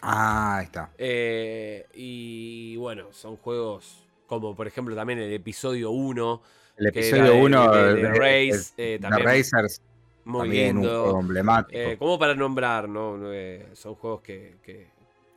Ah, 0.07 0.59
ahí 0.59 0.65
está. 0.67 0.91
Eh, 0.99 1.87
y 1.95 2.77
bueno, 2.77 3.07
son 3.13 3.37
juegos 3.37 4.05
como 4.27 4.55
por 4.55 4.67
ejemplo 4.67 4.95
también 4.95 5.19
el 5.19 5.33
episodio 5.33 5.91
1. 5.91 6.43
El 6.77 6.87
episodio 6.89 7.37
1 7.37 7.71
de, 7.73 7.95
de, 7.95 8.03
de 8.03 8.09
Race, 8.09 8.73
eh, 8.77 8.83
de 8.93 8.99
también 8.99 9.27
Racers, 9.29 9.81
muy 10.25 10.41
también 10.43 10.79
un 10.79 10.85
juego 10.85 11.21
emblemático. 11.21 11.79
Eh, 11.79 11.97
como 11.99 12.19
para 12.19 12.35
nombrar, 12.35 12.89
¿no? 12.89 13.17
Eh, 13.33 13.69
son 13.75 13.95
juegos 13.95 14.23
que, 14.23 14.57
que- 14.63 14.89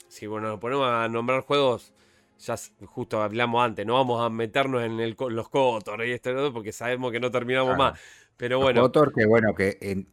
Si 0.07 0.25
bueno, 0.25 0.47
nos 0.49 0.59
ponemos 0.59 0.87
a 0.89 1.07
nombrar 1.07 1.41
juegos, 1.41 1.93
ya 2.39 2.55
justo 2.85 3.21
hablamos 3.21 3.63
antes, 3.63 3.85
no 3.85 3.93
vamos 3.93 4.21
a 4.21 4.29
meternos 4.29 4.83
en 4.83 4.99
el, 4.99 5.15
los 5.29 5.49
Cotor 5.49 6.05
y 6.05 6.11
esto 6.11 6.51
porque 6.53 6.71
sabemos 6.71 7.11
que 7.11 7.19
no 7.19 7.29
terminamos 7.31 7.75
Claro. 7.75 7.91
más. 7.93 7.99
Pero 8.35 8.59
bueno, 8.59 8.81
Kotor, 8.81 9.13
que 9.13 9.25
bueno, 9.25 9.53
que 9.55 10.05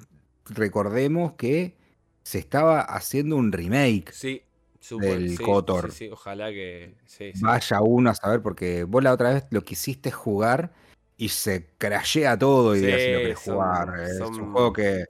recordemos 0.51 1.33
que 1.35 1.77
se 2.25 2.39
estaba 2.39 2.81
haciendo 2.81 3.37
un 3.37 3.53
remake. 3.53 4.11
sí, 4.13 4.43
del 4.99 5.37
sí, 5.37 5.43
Kotor. 5.43 5.93
Sí, 5.93 6.07
sí, 6.07 6.11
ojalá 6.11 6.51
que. 6.51 6.95
Vaya 7.41 7.81
uno 7.81 8.11
a 8.11 8.15
saber, 8.15 8.43
porque 8.43 8.85
vos 8.85 9.03
la 9.03 9.13
otra 9.13 9.35
vez 9.35 9.45
lo 9.51 9.63
quisiste 9.63 10.11
jugar 10.11 10.73
y 11.17 11.29
se 11.29 11.67
crashea 11.79 12.39
todo 12.39 12.75
y 12.75 12.81
si 12.81 12.87
lo 12.87 13.21
querés 13.21 13.39
son- 13.39 13.55
jugar. 13.55 14.01
Es 14.01 14.19
son- 14.19 14.41
un 14.41 14.53
juego 14.53 14.73
que, 14.73 15.05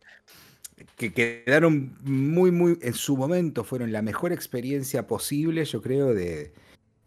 que 0.96 1.12
quedaron 1.12 1.96
muy, 2.03 2.50
muy, 2.50 2.79
en 2.83 2.94
su 2.94 3.16
momento 3.16 3.64
fueron 3.64 3.92
la 3.92 4.03
mejor 4.03 4.33
experiencia 4.33 5.07
posible, 5.07 5.64
yo 5.64 5.81
creo, 5.81 6.14
de, 6.14 6.53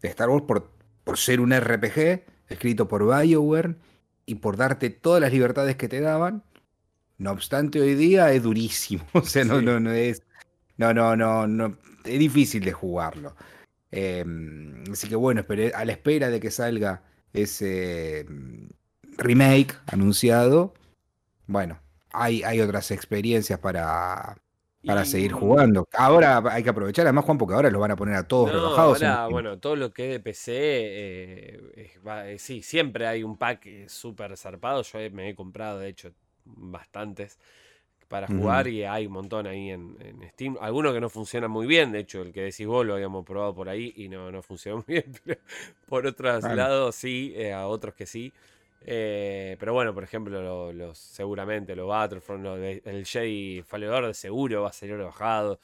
de 0.00 0.08
Star 0.08 0.30
Wars 0.30 0.44
por, 0.46 0.70
por 1.04 1.18
ser 1.18 1.40
un 1.40 1.52
RPG 1.52 2.24
escrito 2.48 2.88
por 2.88 3.04
BioWare 3.06 3.76
y 4.26 4.36
por 4.36 4.56
darte 4.56 4.90
todas 4.90 5.20
las 5.20 5.32
libertades 5.32 5.76
que 5.76 5.88
te 5.88 6.00
daban. 6.00 6.42
No 7.18 7.32
obstante, 7.32 7.80
hoy 7.80 7.94
día 7.94 8.32
es 8.32 8.42
durísimo. 8.42 9.04
O 9.14 9.22
sea, 9.22 9.44
no, 9.44 9.58
Sí. 9.58 9.64
no, 9.64 9.80
no 9.80 9.92
es. 9.92 10.22
No, 10.76 10.94
no, 10.94 11.16
no, 11.16 11.46
no. 11.46 11.76
Es 12.04 12.18
difícil 12.18 12.64
de 12.64 12.72
jugarlo. 12.72 13.34
Eh, 13.90 14.24
así 14.92 15.08
que 15.08 15.16
bueno, 15.16 15.44
a 15.74 15.84
la 15.84 15.92
espera 15.92 16.28
de 16.30 16.40
que 16.40 16.50
salga 16.50 17.02
ese 17.32 18.24
mm, 18.28 18.68
remake 19.18 19.74
anunciado, 19.86 20.74
bueno, 21.46 21.80
hay, 22.12 22.42
hay 22.42 22.60
otras 22.60 22.90
experiencias 22.90 23.58
para, 23.58 24.36
para 24.86 25.02
Y- 25.02 25.06
seguir 25.06 25.32
jugando. 25.32 25.88
Ahora 25.94 26.42
hay 26.50 26.62
que 26.62 26.70
aprovechar, 26.70 27.06
además, 27.06 27.24
Juan, 27.24 27.38
porque 27.38 27.54
ahora 27.54 27.70
los 27.70 27.80
van 27.80 27.90
a 27.90 27.96
poner 27.96 28.14
a 28.14 28.28
todos 28.28 28.52
No, 28.52 28.54
rebajados. 28.58 29.02
ahora, 29.02 29.26
bueno, 29.26 29.58
todo 29.58 29.74
lo 29.76 29.92
que 29.92 30.06
es 30.06 30.12
de 30.12 30.20
PC, 30.20 30.52
eh, 30.54 31.60
va- 32.06 32.28
eh, 32.28 32.38
sí, 32.38 32.62
siempre 32.62 33.06
hay 33.06 33.22
un 33.24 33.36
pack 33.36 33.66
eh, 33.66 33.88
súper 33.88 34.36
zarpado. 34.36 34.82
Yo 34.82 34.98
me 35.12 35.30
he 35.30 35.34
comprado, 35.34 35.78
de 35.80 35.88
hecho, 35.88 36.12
bastantes 36.56 37.38
para 38.08 38.26
jugar 38.28 38.68
y 38.68 38.84
hay 38.84 39.06
un 39.06 39.12
montón 39.12 39.46
ahí 39.46 39.70
en, 39.70 39.96
en 40.00 40.28
Steam. 40.30 40.56
Algunos 40.60 40.94
que 40.94 41.00
no 41.00 41.10
funcionan 41.10 41.50
muy 41.50 41.66
bien, 41.66 41.92
de 41.92 42.00
hecho, 42.00 42.22
el 42.22 42.32
que 42.32 42.40
decís 42.42 42.66
vos 42.66 42.86
lo 42.86 42.94
habíamos 42.94 43.24
probado 43.24 43.54
por 43.54 43.68
ahí 43.68 43.92
y 43.96 44.08
no, 44.08 44.30
no 44.32 44.42
funcionó 44.42 44.76
muy 44.88 44.96
bien, 44.96 45.12
pero 45.24 45.40
por 45.86 46.06
otros 46.06 46.48
Claro. 46.48 46.50
lados 46.50 46.94
sí, 46.94 47.32
eh, 47.36 47.52
a 47.52 47.66
otros 47.68 47.94
que 47.94 48.06
sí. 48.06 48.32
Eh, 48.80 49.56
pero 49.58 49.74
bueno, 49.74 49.92
por 49.92 50.04
ejemplo, 50.04 50.40
lo- 50.42 50.72
los 50.72 50.96
seguramente 50.98 51.74
los 51.76 51.88
Battlefront, 51.88 52.44
de- 52.46 52.82
el 52.84 53.04
Jedi 53.06 53.62
Fallen 53.66 53.90
Order 53.90 54.14
seguro 54.14 54.62
va 54.62 54.68
a 54.70 54.72
salir 54.72 54.96
rebajado. 54.96 55.60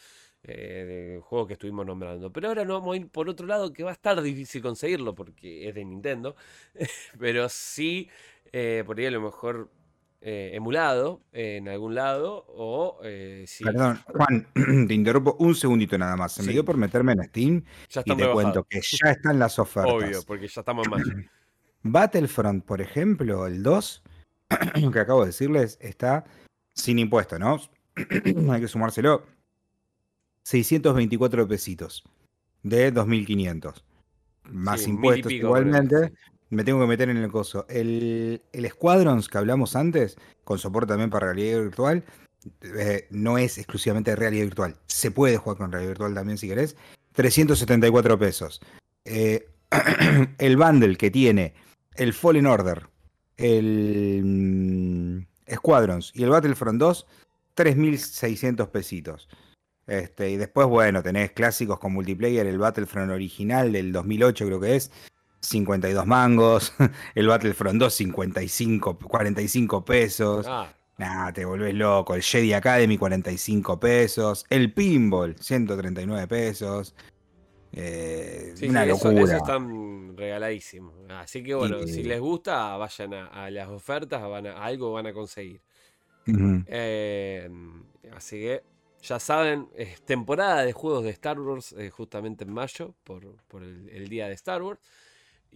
Eh, 0.46 1.14
de 1.16 1.20
juegos 1.22 1.46
que 1.46 1.54
estuvimos 1.54 1.86
nombrando. 1.86 2.30
Pero 2.30 2.48
ahora 2.48 2.66
no 2.66 2.74
vamos 2.74 2.92
a 2.94 2.96
ir 2.98 3.08
por 3.08 3.30
otro 3.30 3.46
lado 3.46 3.72
que 3.72 3.82
va 3.82 3.90
a 3.90 3.92
estar 3.94 4.20
difícil 4.20 4.60
conseguirlo 4.60 5.14
porque 5.14 5.68
es 5.70 5.74
de 5.74 5.84
Nintendo. 5.86 6.36
Pero 7.18 7.48
sí, 7.48 8.10
eh, 8.52 8.82
por 8.86 8.98
ahí 8.98 9.06
a 9.06 9.10
lo 9.10 9.20
mejor 9.22 9.70
eh, 10.26 10.52
emulado 10.54 11.20
en 11.32 11.68
algún 11.68 11.94
lado 11.94 12.46
o 12.48 12.98
eh, 13.04 13.44
sí, 13.46 13.62
Perdón, 13.62 14.00
Juan, 14.06 14.48
te 14.88 14.94
interrumpo 14.94 15.36
un 15.38 15.54
segundito 15.54 15.98
nada 15.98 16.16
más. 16.16 16.32
Se 16.32 16.42
me 16.42 16.52
dio 16.52 16.64
por 16.64 16.78
meterme 16.78 17.12
en 17.12 17.24
Steam 17.24 17.64
ya 17.90 18.02
y 18.06 18.16
te 18.16 18.30
cuento 18.30 18.64
que 18.64 18.80
ya 18.80 19.10
están 19.10 19.38
las 19.38 19.58
ofertas. 19.58 19.92
Obvio, 19.92 20.22
porque 20.26 20.48
ya 20.48 20.62
estamos 20.62 20.86
en 20.86 20.90
mayo. 20.90 21.04
Battlefront, 21.82 22.64
por 22.64 22.80
ejemplo, 22.80 23.46
el 23.46 23.62
2, 23.62 24.02
que 24.94 24.98
acabo 24.98 25.20
de 25.20 25.26
decirles, 25.26 25.76
está 25.82 26.24
sin 26.72 26.98
impuesto, 26.98 27.38
¿no? 27.38 27.60
Hay 28.50 28.60
que 28.62 28.68
sumárselo. 28.68 29.26
624 30.44 31.46
pesitos 31.46 32.02
de 32.62 32.94
2.500. 32.94 33.84
Más 34.44 34.80
Sí, 34.80 34.88
impuestos 34.88 35.28
pico, 35.28 35.48
igualmente. 35.48 36.14
Me 36.54 36.64
tengo 36.64 36.80
que 36.80 36.86
meter 36.86 37.10
en 37.10 37.16
el 37.16 37.30
coso. 37.30 37.66
El, 37.68 38.42
el 38.52 38.70
Squadrons 38.70 39.28
que 39.28 39.38
hablamos 39.38 39.74
antes, 39.74 40.16
con 40.44 40.58
soporte 40.58 40.88
también 40.88 41.10
para 41.10 41.26
realidad 41.26 41.62
virtual, 41.62 42.04
eh, 42.62 43.06
no 43.10 43.38
es 43.38 43.58
exclusivamente 43.58 44.14
realidad 44.14 44.44
virtual. 44.44 44.76
Se 44.86 45.10
puede 45.10 45.36
jugar 45.36 45.58
con 45.58 45.72
realidad 45.72 45.90
virtual 45.90 46.14
también 46.14 46.38
si 46.38 46.48
querés. 46.48 46.76
374 47.12 48.18
pesos. 48.18 48.60
Eh, 49.04 49.48
el 50.38 50.56
bundle 50.56 50.96
que 50.96 51.10
tiene 51.10 51.54
el 51.96 52.12
Fallen 52.12 52.46
Order, 52.46 52.86
el 53.36 54.22
mm, 54.24 55.54
Squadrons 55.54 56.12
y 56.14 56.22
el 56.22 56.30
Battlefront 56.30 56.78
2, 56.78 57.06
3.600 57.56 58.68
pesitos. 58.68 59.28
Este, 59.86 60.30
y 60.30 60.36
después, 60.36 60.66
bueno, 60.66 61.02
tenés 61.02 61.32
clásicos 61.32 61.78
con 61.78 61.92
multiplayer, 61.92 62.46
el 62.46 62.58
Battlefront 62.58 63.10
original 63.10 63.72
del 63.72 63.92
2008 63.92 64.46
creo 64.46 64.60
que 64.60 64.76
es, 64.76 64.90
52 65.44 66.06
mangos, 66.06 66.72
el 67.14 67.26
Battlefront 67.28 67.78
2, 67.80 67.92
55, 67.94 68.98
45 68.98 69.84
pesos. 69.84 70.46
Ah, 70.48 70.72
Nah, 70.96 71.32
te 71.32 71.44
volvés 71.44 71.74
loco. 71.74 72.14
El 72.14 72.22
Jedi 72.22 72.52
Academy, 72.52 72.96
45 72.96 73.80
pesos. 73.80 74.46
El 74.48 74.72
Pinball, 74.72 75.34
139 75.40 76.28
pesos. 76.28 76.94
Eh, 77.72 78.52
sí, 78.54 78.68
una 78.68 78.84
sí, 78.84 78.90
eso, 78.90 79.08
locura. 79.10 79.24
eso 79.24 79.36
están 79.38 80.16
regaladísimos. 80.16 80.94
Así 81.10 81.42
que 81.42 81.56
bueno, 81.56 81.80
Y- 81.82 81.88
si 81.88 82.04
les 82.04 82.20
gusta, 82.20 82.76
vayan 82.76 83.12
a, 83.14 83.26
a 83.26 83.50
las 83.50 83.68
ofertas, 83.70 84.22
van 84.22 84.46
a, 84.46 84.52
algo 84.64 84.92
van 84.92 85.08
a 85.08 85.12
conseguir. 85.12 85.60
Eh, 86.66 87.50
así 88.14 88.38
que 88.38 88.62
ya 89.02 89.18
saben, 89.18 89.68
es 89.74 90.00
temporada 90.02 90.64
de 90.64 90.72
juegos 90.72 91.04
de 91.04 91.10
Star 91.10 91.38
Wars 91.40 91.74
eh, 91.76 91.90
justamente 91.90 92.44
en 92.44 92.52
mayo, 92.52 92.94
por, 93.04 93.36
por 93.48 93.62
el, 93.62 93.88
el 93.90 94.08
día 94.08 94.28
de 94.28 94.34
Star 94.34 94.62
Wars. 94.62 94.78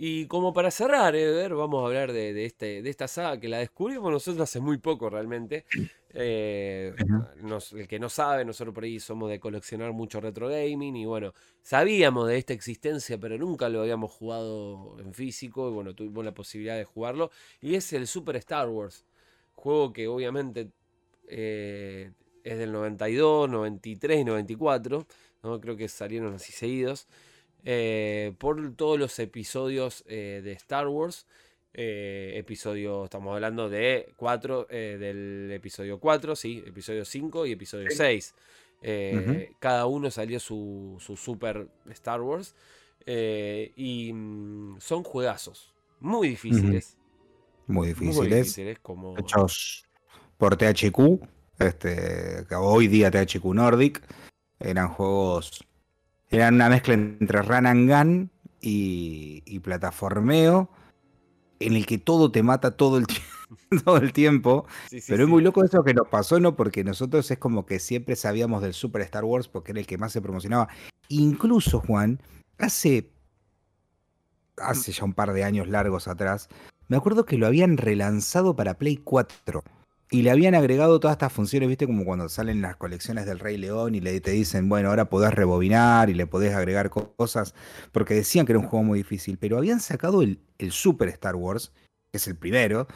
Y 0.00 0.26
como 0.28 0.52
para 0.52 0.70
cerrar, 0.70 1.16
Eder, 1.16 1.54
vamos 1.56 1.82
a 1.82 1.87
hablar 1.88 2.12
de, 2.12 2.32
de 2.32 2.44
este, 2.44 2.82
de 2.82 2.90
esta 2.90 3.08
saga 3.08 3.40
que 3.40 3.48
la 3.48 3.58
descubrimos 3.58 4.12
nosotros 4.12 4.40
hace 4.42 4.61
muy 4.61 4.78
poco 4.78 5.11
realmente. 5.11 5.64
Eh, 6.11 6.94
nos- 7.42 7.72
el 7.72 7.88
que 7.88 7.98
no 7.98 8.08
sabe, 8.08 8.44
nosotros 8.44 8.72
por 8.74 8.84
ahí 8.84 9.00
somos 9.00 9.28
de 9.28 9.40
coleccionar 9.40 9.92
mucho 9.92 10.20
retro 10.20 10.48
gaming 10.48 10.96
y 10.96 11.04
bueno, 11.04 11.34
sabíamos 11.62 12.28
de 12.28 12.38
esta 12.38 12.52
existencia, 12.52 13.18
pero 13.18 13.37
nunca 13.38 13.68
lo 13.68 13.80
habíamos 13.82 14.12
jugado 14.12 14.96
en 15.00 15.12
físico 15.12 15.68
y 15.68 15.72
bueno, 15.74 15.94
tuvimos 15.94 16.24
la 16.24 16.32
posibilidad 16.32 16.76
de 16.76 16.84
jugarlo. 16.84 17.30
Y 17.61 17.74
es 17.74 17.92
el 17.92 18.06
Super 18.06 18.37
Star 18.37 18.68
Wars, 18.68 19.04
juego 19.54 19.92
que 19.92 20.06
obviamente 20.08 20.70
eh, 21.28 22.12
es 22.44 22.58
del 22.58 22.72
92, 22.72 23.48
93 23.50 24.20
y 24.20 24.24
94, 24.24 25.06
¿no? 25.42 25.61
creo 25.61 25.76
que 25.76 25.88
salieron 25.88 26.34
así 26.34 26.52
seguidos, 26.52 27.06
eh, 27.64 28.32
por 28.38 28.74
todos 28.76 28.98
los 28.98 29.18
episodios 29.18 30.04
eh, 30.08 30.40
de 30.44 30.52
Star 30.52 30.88
Wars. 30.88 31.26
Eh, 31.74 32.32
episodio, 32.36 33.04
estamos 33.04 33.34
hablando 33.34 33.68
de 33.68 34.12
4, 34.16 34.66
del 34.70 35.50
episodio 35.52 36.00
4, 36.00 36.34
sí, 36.34 36.62
episodio 36.66 37.04
5 37.04 37.46
y 37.46 37.52
episodio 37.52 37.90
Sí. 37.90 37.96
6. 37.96 38.34
Eh, 38.82 39.50
Cada 39.58 39.86
uno 39.86 40.10
salió 40.10 40.40
su, 40.40 40.96
su 40.98 41.16
Super 41.16 41.68
Star 41.90 42.20
Wars. 42.20 42.54
eh, 43.06 43.72
y 43.76 44.12
mm, 44.12 44.80
son 44.80 45.02
juegazos 45.04 45.72
muy 46.00 46.28
difíciles. 46.30 46.96
Muy 47.66 47.76
Muy 47.78 47.88
difíciles. 47.88 48.30
difíciles, 48.46 48.78
como. 48.80 49.16
Hechos 49.18 49.84
por 50.38 50.56
THQ. 50.56 51.20
Este, 51.58 52.46
que 52.48 52.54
hoy 52.54 52.88
día 52.88 53.10
THQ 53.10 53.44
Nordic. 53.54 54.02
Eran 54.58 54.88
juegos. 54.88 55.64
Eran 56.30 56.54
una 56.56 56.68
mezcla 56.68 56.94
entre 56.94 57.42
run 57.42 57.66
and 57.66 57.90
gun 57.90 58.30
y, 58.60 59.42
y 59.46 59.58
plataformeo. 59.60 60.70
En 61.60 61.74
el 61.74 61.86
que 61.86 61.98
todo 61.98 62.30
te 62.30 62.42
mata 62.42 62.76
todo 62.76 62.98
el, 62.98 63.06
todo 63.84 63.96
el 63.96 64.12
tiempo. 64.12 64.66
Sí, 64.88 65.00
sí, 65.00 65.06
Pero 65.10 65.24
es 65.24 65.28
muy 65.28 65.42
loco 65.42 65.64
eso 65.64 65.82
que 65.82 65.94
nos 65.94 66.08
pasó, 66.08 66.38
¿no? 66.38 66.54
Porque 66.56 66.84
nosotros 66.84 67.30
es 67.30 67.38
como 67.38 67.66
que 67.66 67.78
siempre 67.78 68.16
sabíamos 68.16 68.62
del 68.62 68.74
Super 68.74 69.02
Star 69.02 69.24
Wars 69.24 69.48
porque 69.48 69.72
era 69.72 69.80
el 69.80 69.86
que 69.86 69.98
más 69.98 70.12
se 70.12 70.22
promocionaba. 70.22 70.68
Incluso, 71.08 71.80
Juan, 71.80 72.20
hace. 72.58 73.10
Hace 74.58 74.90
ya 74.90 75.04
un 75.04 75.14
par 75.14 75.32
de 75.32 75.44
años 75.44 75.68
largos 75.68 76.08
atrás, 76.08 76.48
me 76.88 76.96
acuerdo 76.96 77.24
que 77.24 77.38
lo 77.38 77.46
habían 77.46 77.76
relanzado 77.76 78.56
para 78.56 78.74
Play 78.74 78.96
4. 78.96 79.62
Y 80.10 80.22
le 80.22 80.30
habían 80.30 80.54
agregado 80.54 80.98
todas 81.00 81.16
estas 81.16 81.32
funciones, 81.32 81.68
¿viste? 81.68 81.86
Como 81.86 82.04
cuando 82.04 82.28
salen 82.30 82.62
las 82.62 82.76
colecciones 82.76 83.26
del 83.26 83.38
Rey 83.38 83.58
León 83.58 83.94
y 83.94 84.00
le, 84.00 84.18
te 84.22 84.30
dicen, 84.30 84.68
bueno, 84.68 84.88
ahora 84.88 85.10
podés 85.10 85.34
rebobinar 85.34 86.08
y 86.08 86.14
le 86.14 86.26
podés 86.26 86.54
agregar 86.54 86.88
co- 86.88 87.12
cosas. 87.14 87.54
Porque 87.92 88.14
decían 88.14 88.46
que 88.46 88.52
era 88.52 88.58
un 88.58 88.66
juego 88.66 88.84
muy 88.84 88.98
difícil. 89.00 89.36
Pero 89.36 89.58
habían 89.58 89.80
sacado 89.80 90.22
el, 90.22 90.40
el 90.58 90.72
Super 90.72 91.08
Star 91.10 91.36
Wars, 91.36 91.72
que 92.10 92.16
es 92.16 92.26
el 92.26 92.36
primero, 92.36 92.88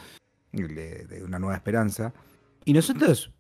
de, 0.53 1.05
de 1.05 1.23
Una 1.23 1.39
Nueva 1.39 1.55
Esperanza. 1.57 2.15
Y 2.65 2.73
nosotros 2.73 3.31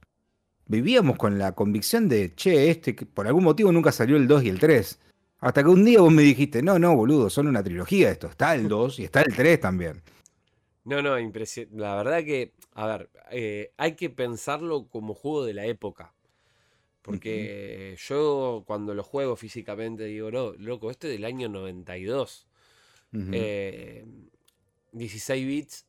vivíamos 0.67 1.17
con 1.17 1.39
la 1.39 1.53
convicción 1.53 2.09
de, 2.11 2.35
che, 2.35 2.71
este, 2.71 2.95
que 2.95 3.07
por 3.07 3.27
algún 3.27 3.45
motivo 3.45 3.73
nunca 3.73 3.91
salió 3.91 4.17
el 4.19 4.27
2 4.29 4.45
y 4.45 4.49
el 4.51 4.59
3. 4.59 4.99
Hasta 5.41 5.63
que 5.63 5.69
un 5.71 5.85
día 5.85 6.01
vos 6.01 6.13
me 6.13 6.23
dijiste, 6.23 6.63
no, 6.63 6.79
no, 6.79 6.95
boludo, 6.95 7.31
son 7.31 7.49
una 7.49 7.63
trilogía 7.63 8.11
esto. 8.11 8.27
Está 8.29 8.55
el 8.55 8.69
2 8.69 8.99
y 9.01 9.05
está 9.05 9.23
el 9.23 9.35
3 9.35 9.61
también. 9.61 10.03
No, 10.85 11.03
no, 11.03 11.19
impresionante. 11.19 11.77
La 11.79 11.97
verdad 11.97 12.25
que, 12.25 12.53
a 12.75 12.87
ver, 12.87 13.11
eh, 13.31 13.73
hay 13.77 13.95
que 13.95 14.11
pensarlo 14.11 14.89
como 14.89 15.15
juego 15.15 15.45
de 15.45 15.55
la 15.55 15.67
época. 15.67 16.15
Porque 17.03 17.97
yo 17.99 18.63
cuando 18.65 18.95
lo 18.95 19.03
juego 19.03 19.35
físicamente 19.35 20.05
digo, 20.05 20.31
no, 20.31 20.53
loco, 20.53 20.91
este 20.91 21.09
es 21.09 21.15
del 21.15 21.25
año 21.25 21.49
92. 21.49 22.47
16 23.11 23.35
eh, 24.93 25.45
bits, 25.45 25.87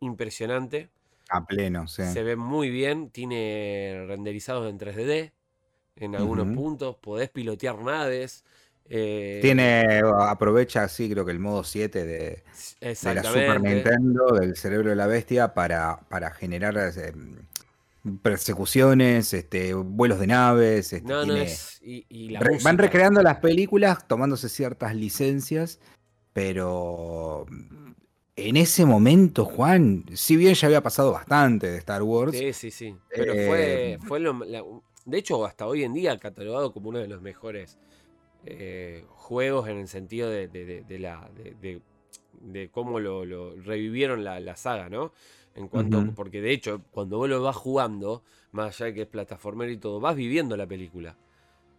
impresionante. 0.00 0.88
A 1.28 1.44
pleno, 1.44 1.86
sí. 1.86 2.04
Se 2.04 2.22
ve 2.22 2.36
muy 2.36 2.70
bien, 2.70 3.10
tiene 3.10 4.04
renderizados 4.06 4.70
en 4.70 4.78
3D 4.78 5.32
en 5.96 6.16
algunos 6.16 6.54
puntos, 6.54 6.96
podés 6.96 7.30
pilotear 7.30 7.78
naves. 7.78 8.44
Eh, 8.86 9.38
tiene, 9.40 10.02
aprovecha 10.18 10.84
así 10.84 11.08
creo 11.08 11.24
que 11.24 11.32
el 11.32 11.38
modo 11.38 11.64
7 11.64 12.04
de, 12.04 12.44
la 12.80 13.22
Super 13.22 13.60
Nintendo, 13.60 14.26
del 14.38 14.56
cerebro 14.56 14.90
de 14.90 14.96
la 14.96 15.06
bestia, 15.06 15.54
para, 15.54 16.00
para 16.08 16.30
generar 16.30 16.76
eh, 16.76 17.12
persecuciones, 18.22 19.32
este, 19.32 19.72
vuelos 19.74 20.18
de 20.20 20.26
naves. 20.26 20.92
Este, 20.92 21.12
van 22.62 22.78
recreando 22.78 23.22
las 23.22 23.38
películas, 23.38 24.06
tomándose 24.06 24.48
ciertas 24.48 24.94
licencias, 24.94 25.80
pero 26.34 27.46
en 28.36 28.56
ese 28.56 28.84
momento, 28.84 29.44
Juan, 29.44 30.04
si 30.12 30.36
bien 30.36 30.54
ya 30.54 30.66
había 30.66 30.82
pasado 30.82 31.12
bastante 31.12 31.70
de 31.70 31.78
Star 31.78 32.02
Wars. 32.02 32.36
Sí, 32.36 32.52
sí, 32.52 32.70
sí. 32.70 32.94
Pero 33.08 33.32
fue, 33.32 33.92
eh, 33.92 33.98
fue 34.06 34.20
lo, 34.20 34.38
de 35.04 35.18
hecho, 35.18 35.44
hasta 35.46 35.66
hoy 35.66 35.84
en 35.84 35.94
día 35.94 36.18
catalogado 36.18 36.72
como 36.72 36.88
uno 36.88 36.98
de 36.98 37.08
los 37.08 37.22
mejores 37.22 37.78
eh, 38.46 39.04
juegos 39.08 39.68
en 39.68 39.78
el 39.78 39.88
sentido 39.88 40.30
de, 40.30 40.48
de, 40.48 40.98
la, 40.98 41.30
de, 41.32 42.70
cómo 42.70 43.00
lo, 43.00 43.54
revivieron 43.56 44.24
la, 44.24 44.56
saga, 44.56 44.88
¿no? 44.88 45.12
En 45.54 45.68
cuanto, 45.68 46.04
Porque 46.16 46.40
de 46.40 46.52
hecho, 46.52 46.82
cuando 46.90 47.18
vos 47.18 47.28
lo 47.28 47.40
vas 47.42 47.56
jugando, 47.56 48.24
más 48.50 48.74
allá 48.74 48.86
de 48.86 48.94
que 48.94 49.02
es 49.02 49.08
plataformero 49.08 49.70
y 49.70 49.76
todo, 49.76 50.00
vas 50.00 50.16
viviendo 50.16 50.56
la 50.56 50.66
película. 50.66 51.16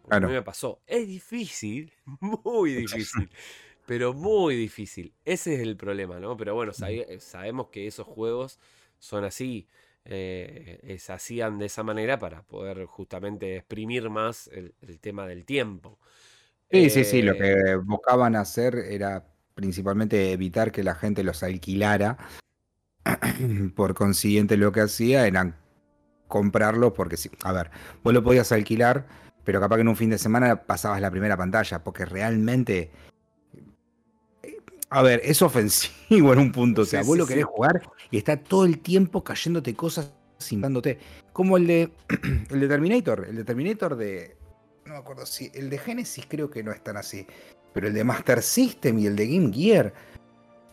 A 0.10 0.20
mí 0.20 0.28
me 0.28 0.42
pasó. 0.44 0.80
Es 0.88 1.08
difícil, 1.08 1.92
muy 2.22 2.74
difícil 2.76 3.30
pero 3.86 4.14
muy 4.14 4.56
difícil. 4.56 5.14
Ese 5.26 5.56
es 5.56 5.62
el 5.62 5.78
problema, 5.78 6.20
¿no? 6.20 6.36
Pero 6.38 6.56
bueno, 6.56 6.72
sabemos 6.74 7.68
que 7.70 7.88
esos 7.88 8.08
juegos 8.08 8.60
son 9.00 9.24
así, 9.24 9.68
eh, 10.06 10.98
se 11.00 11.14
hacían 11.14 11.60
de 11.60 11.68
esa 11.68 11.84
manera 11.84 12.20
para 12.20 12.44
poder 12.44 12.86
justamente 12.86 13.58
exprimir 13.58 14.10
más 14.10 14.48
el, 14.48 14.74
tema 15.00 15.28
del 15.28 15.46
tiempo. 15.46 16.00
Sí, 16.72 16.90
sí, 16.90 17.04
sí, 17.04 17.22
lo 17.22 17.34
eh, 17.34 17.38
que 17.38 17.76
buscaban 17.76 18.36
hacer 18.36 18.76
era 18.76 19.26
principalmente 19.54 20.32
evitar 20.32 20.72
que 20.72 20.84
la 20.84 20.96
gente 20.96 21.24
los 21.24 21.44
alquilara. 21.44 22.18
Por 23.76 23.94
consiguiente, 23.94 24.58
lo 24.58 24.72
que 24.72 24.82
hacía 24.82 25.28
era 25.28 25.58
comprarlo 26.28 26.94
porque 26.94 27.18
sí. 27.18 27.30
A 27.44 27.52
ver, 27.52 27.72
vos 28.04 28.14
lo 28.14 28.24
podías 28.24 28.52
alquilar, 28.52 29.06
pero 29.44 29.60
capaz 29.60 29.76
que 29.76 29.82
en 29.82 29.88
un 29.90 29.96
fin 29.96 30.10
de 30.10 30.18
semana 30.18 30.64
pasabas 30.64 31.00
la 31.02 31.12
primera 31.12 31.38
pantalla, 31.38 31.84
porque 31.84 32.06
realmente 32.06 32.92
a 34.90 35.02
ver, 35.02 35.22
es 35.24 35.42
ofensivo 35.42 36.34
en 36.34 36.40
un 36.40 36.52
punto. 36.52 36.84
O 36.84 36.86
sea, 36.86 37.04
vos 37.04 37.18
lo 37.18 37.28
querés 37.28 37.46
jugar 37.46 37.82
y 38.12 38.18
está 38.18 38.38
todo 38.38 38.66
el 38.66 38.80
tiempo 38.80 39.24
cayéndote 39.24 39.74
cosas 39.74 40.14
dándote. 40.52 41.00
Como 41.34 41.58
el 41.58 41.68
de. 41.68 41.92
el 42.50 42.60
de 42.60 42.68
Terminator. 42.68 43.26
El 43.30 43.36
de 43.36 43.44
Terminator 43.44 43.96
de. 43.96 44.38
No 44.86 44.94
me 44.94 45.00
acuerdo 45.00 45.26
si. 45.26 45.52
El 45.54 45.70
de 45.70 45.78
Genesis 45.80 46.26
creo 46.28 46.50
que 46.50 46.64
no 46.64 46.72
es 46.72 46.84
tan 46.84 46.98
así. 46.98 47.26
Pero 47.74 47.88
el 47.88 47.94
de 47.94 48.04
Master 48.04 48.42
System 48.42 49.00
y 49.00 49.08
el 49.08 49.16
de 49.16 49.28
Game 49.28 49.52
Gear. 49.52 49.94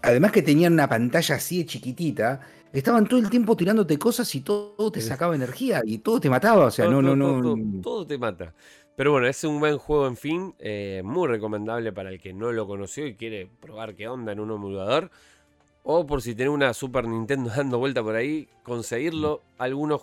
Además 0.02 0.32
que 0.32 0.42
tenían 0.42 0.74
una 0.74 0.88
pantalla 0.88 1.36
así 1.36 1.58
de 1.58 1.66
chiquitita. 1.66 2.40
Estaban 2.72 3.06
todo 3.06 3.20
el 3.20 3.30
tiempo 3.30 3.56
tirándote 3.56 3.98
cosas 3.98 4.34
y 4.34 4.40
todo 4.40 4.90
te 4.90 5.00
sacaba 5.00 5.34
energía 5.34 5.82
y 5.84 5.98
todo 5.98 6.20
te 6.20 6.28
mataba. 6.28 6.66
O 6.66 6.70
sea, 6.70 6.86
no, 6.88 7.00
no, 7.00 7.16
no. 7.16 7.80
todo 7.80 8.06
te 8.06 8.18
mata. 8.18 8.54
Pero 8.96 9.12
bueno, 9.12 9.26
es 9.26 9.42
un 9.44 9.58
buen 9.58 9.78
juego, 9.78 10.06
en 10.06 10.16
fin, 10.16 10.54
eh, 10.58 11.00
muy 11.02 11.26
recomendable 11.26 11.92
para 11.92 12.10
el 12.10 12.20
que 12.20 12.34
no 12.34 12.52
lo 12.52 12.66
conoció 12.66 13.06
y 13.06 13.14
quiere 13.14 13.48
probar 13.60 13.94
qué 13.94 14.08
onda 14.08 14.32
en 14.32 14.40
un 14.40 14.50
emulador. 14.50 15.10
O 15.82 16.06
por 16.06 16.22
si 16.22 16.34
tiene 16.34 16.50
una 16.50 16.74
Super 16.74 17.08
Nintendo 17.08 17.50
dando 17.56 17.78
vuelta 17.78 18.02
por 18.02 18.14
ahí, 18.14 18.48
conseguirlo. 18.62 19.42
Algunos, 19.58 20.02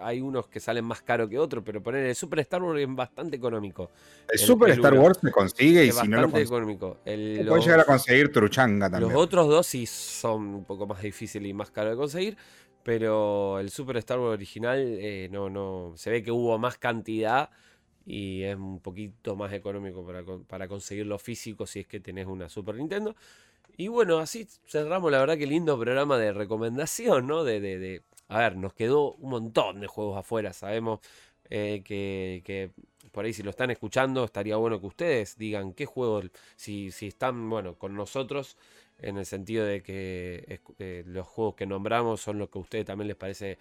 hay 0.00 0.20
unos 0.20 0.48
que 0.48 0.60
salen 0.60 0.84
más 0.84 1.02
caro 1.02 1.28
que 1.28 1.38
otros, 1.38 1.62
pero 1.64 1.82
poner 1.82 2.04
el 2.04 2.14
Super 2.14 2.40
Star 2.40 2.62
Wars 2.62 2.80
es 2.80 2.94
bastante 2.94 3.36
económico. 3.36 3.90
El, 4.28 4.38
Super 4.38 4.70
Star 4.70 4.94
Wars 4.94 5.18
se 5.22 5.30
consigue 5.30 5.84
y 5.84 5.92
si 5.92 6.08
no 6.08 6.26
lo 6.26 6.36
económico. 6.36 6.98
El, 7.04 7.46
puede 7.46 7.62
llegar 7.62 7.80
a 7.80 7.84
conseguir 7.84 8.32
Truchanga 8.32 8.90
también. 8.90 9.12
Los 9.12 9.22
otros 9.22 9.48
dos 9.48 9.66
sí 9.66 9.86
son 9.86 10.54
un 10.54 10.64
poco 10.64 10.86
más 10.86 11.02
difíciles 11.02 11.48
y 11.48 11.54
más 11.54 11.70
caros 11.70 11.92
de 11.92 11.96
conseguir. 11.96 12.36
Pero 12.82 13.58
el 13.58 13.70
Super 13.70 13.98
Star 13.98 14.18
Wars 14.18 14.34
original 14.34 14.78
eh, 14.78 15.28
no, 15.30 15.50
no. 15.50 15.92
Se 15.96 16.10
ve 16.10 16.22
que 16.22 16.30
hubo 16.30 16.58
más 16.58 16.78
cantidad 16.78 17.50
y 18.06 18.42
es 18.44 18.56
un 18.56 18.80
poquito 18.80 19.36
más 19.36 19.52
económico 19.52 20.06
para, 20.06 20.22
para 20.46 20.68
conseguirlo 20.68 21.18
físico 21.18 21.66
si 21.66 21.80
es 21.80 21.86
que 21.86 22.00
tenés 22.00 22.26
una 22.26 22.48
Super 22.48 22.76
Nintendo. 22.76 23.14
Y 23.76 23.86
bueno, 23.86 24.18
así 24.18 24.48
cerramos 24.66 25.12
la 25.12 25.20
verdad 25.20 25.38
que 25.38 25.46
lindo 25.46 25.78
programa 25.78 26.18
de 26.18 26.32
recomendación, 26.32 27.28
¿no? 27.28 27.44
De, 27.44 27.60
de, 27.60 28.02
a 28.28 28.38
ver, 28.38 28.56
nos 28.56 28.74
quedó 28.74 29.12
un 29.14 29.30
montón 29.30 29.80
de 29.80 29.86
juegos 29.86 30.18
afuera, 30.18 30.52
sabemos 30.52 31.00
eh, 31.50 31.82
que, 31.84 32.70
por 33.12 33.24
ahí 33.24 33.32
si 33.32 33.42
lo 33.42 33.50
están 33.50 33.70
escuchando 33.70 34.24
estaría 34.24 34.56
bueno 34.56 34.80
que 34.80 34.86
ustedes 34.86 35.38
digan 35.38 35.72
qué 35.72 35.86
juegos, 35.86 36.30
si, 36.56 36.88
están, 37.00 37.48
bueno, 37.48 37.78
con 37.78 37.94
nosotros 37.94 38.56
en 38.98 39.16
el 39.16 39.26
sentido 39.26 39.64
de 39.64 39.82
que 39.82 40.60
eh, 40.78 41.04
los 41.06 41.26
juegos 41.26 41.54
que 41.54 41.66
nombramos 41.66 42.20
son 42.20 42.38
los 42.38 42.50
que 42.50 42.58
a 42.58 42.62
ustedes 42.62 42.84
también 42.84 43.08
les 43.08 43.16
parece 43.16 43.58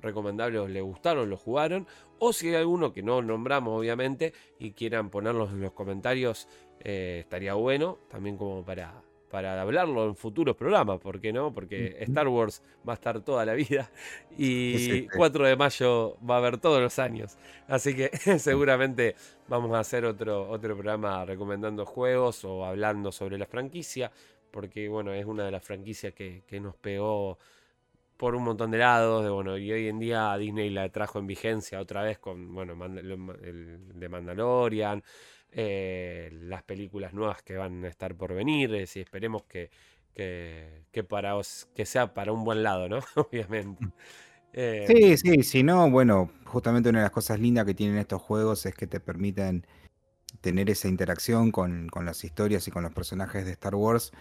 recomendables 0.00 0.70
les 0.70 0.82
gustaron, 0.82 1.30
los 1.30 1.40
jugaron, 1.40 1.86
o 2.18 2.32
si 2.32 2.48
hay 2.48 2.56
alguno 2.56 2.92
que 2.92 3.02
no 3.02 3.22
nombramos 3.22 3.78
obviamente 3.78 4.32
y 4.58 4.72
quieran 4.72 5.10
ponerlos 5.10 5.50
en 5.50 5.60
los 5.60 5.72
comentarios, 5.72 6.48
eh, 6.80 7.18
estaría 7.20 7.54
bueno, 7.54 7.98
también 8.08 8.36
como 8.36 8.64
para, 8.64 9.02
para 9.30 9.60
hablarlo 9.60 10.06
en 10.06 10.16
futuros 10.16 10.56
programas, 10.56 10.98
¿por 11.00 11.20
qué 11.20 11.32
no? 11.32 11.52
Porque 11.52 11.96
Star 12.00 12.28
Wars 12.28 12.62
va 12.86 12.92
a 12.92 12.94
estar 12.94 13.20
toda 13.20 13.44
la 13.44 13.54
vida 13.54 13.90
y 14.36 15.06
4 15.08 15.46
de 15.46 15.56
mayo 15.56 16.16
va 16.28 16.36
a 16.36 16.38
haber 16.38 16.58
todos 16.58 16.80
los 16.80 16.98
años. 16.98 17.36
Así 17.66 17.94
que 17.94 18.10
seguramente 18.38 19.14
vamos 19.48 19.74
a 19.74 19.80
hacer 19.80 20.04
otro, 20.04 20.48
otro 20.48 20.74
programa 20.74 21.24
recomendando 21.24 21.84
juegos 21.84 22.44
o 22.44 22.64
hablando 22.64 23.12
sobre 23.12 23.38
la 23.38 23.46
franquicia, 23.46 24.10
porque 24.50 24.88
bueno, 24.88 25.12
es 25.12 25.26
una 25.26 25.44
de 25.44 25.50
las 25.50 25.64
franquicias 25.64 26.14
que, 26.14 26.42
que 26.46 26.60
nos 26.60 26.74
pegó 26.76 27.38
por 28.16 28.34
un 28.34 28.42
montón 28.42 28.72
de 28.72 28.78
lados, 28.78 29.22
de, 29.22 29.30
bueno, 29.30 29.56
y 29.56 29.70
hoy 29.70 29.88
en 29.88 30.00
día 30.00 30.36
Disney 30.36 30.70
la 30.70 30.88
trajo 30.88 31.20
en 31.20 31.28
vigencia 31.28 31.80
otra 31.80 32.02
vez 32.02 32.18
con, 32.18 32.52
bueno, 32.52 32.72
el 32.84 33.78
de 33.94 34.08
Mandalorian, 34.08 35.04
eh, 35.52 36.30
las 36.32 36.62
películas 36.62 37.12
nuevas 37.12 37.42
que 37.42 37.56
van 37.56 37.84
a 37.84 37.88
estar 37.88 38.14
por 38.14 38.34
venir, 38.34 38.70
y 38.70 39.00
esperemos 39.00 39.44
que, 39.44 39.70
que, 40.14 41.04
para 41.08 41.34
que 41.74 41.86
sea 41.86 42.14
para 42.14 42.32
un 42.32 42.44
buen 42.44 42.62
lado, 42.62 42.88
¿no? 42.88 42.98
Obviamente. 43.16 43.86
Eh, 44.52 44.84
sí, 44.88 45.16
sí, 45.16 45.42
si 45.42 45.62
no, 45.62 45.90
bueno, 45.90 46.30
justamente 46.44 46.88
una 46.88 47.00
de 47.00 47.04
las 47.04 47.12
cosas 47.12 47.38
lindas 47.38 47.66
que 47.66 47.74
tienen 47.74 47.98
estos 47.98 48.22
juegos 48.22 48.64
es 48.66 48.74
que 48.74 48.86
te 48.86 48.98
permiten 48.98 49.66
tener 50.40 50.70
esa 50.70 50.88
interacción 50.88 51.50
con, 51.50 51.88
con 51.88 52.04
las 52.04 52.24
historias 52.24 52.66
y 52.66 52.70
con 52.70 52.82
los 52.82 52.92
personajes 52.92 53.44
de 53.44 53.52
Star 53.52 53.74
Wars 53.74 54.12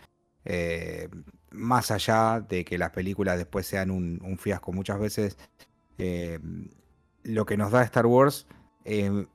eh, 0.50 1.10
más 1.52 1.92
allá 1.92 2.40
de 2.40 2.64
que 2.64 2.78
las 2.78 2.92
películas 2.92 3.38
después 3.38 3.68
sean 3.68 3.92
un, 3.92 4.38
fiasco 4.40 4.72
muchas 4.72 4.98
veces, 4.98 5.38
eh, 5.98 6.40
lo 7.24 7.46
que 7.46 7.58
nos 7.58 7.72
da 7.72 7.84
Star 7.84 8.06
Wars, 8.06 8.48
eh, 8.86 9.26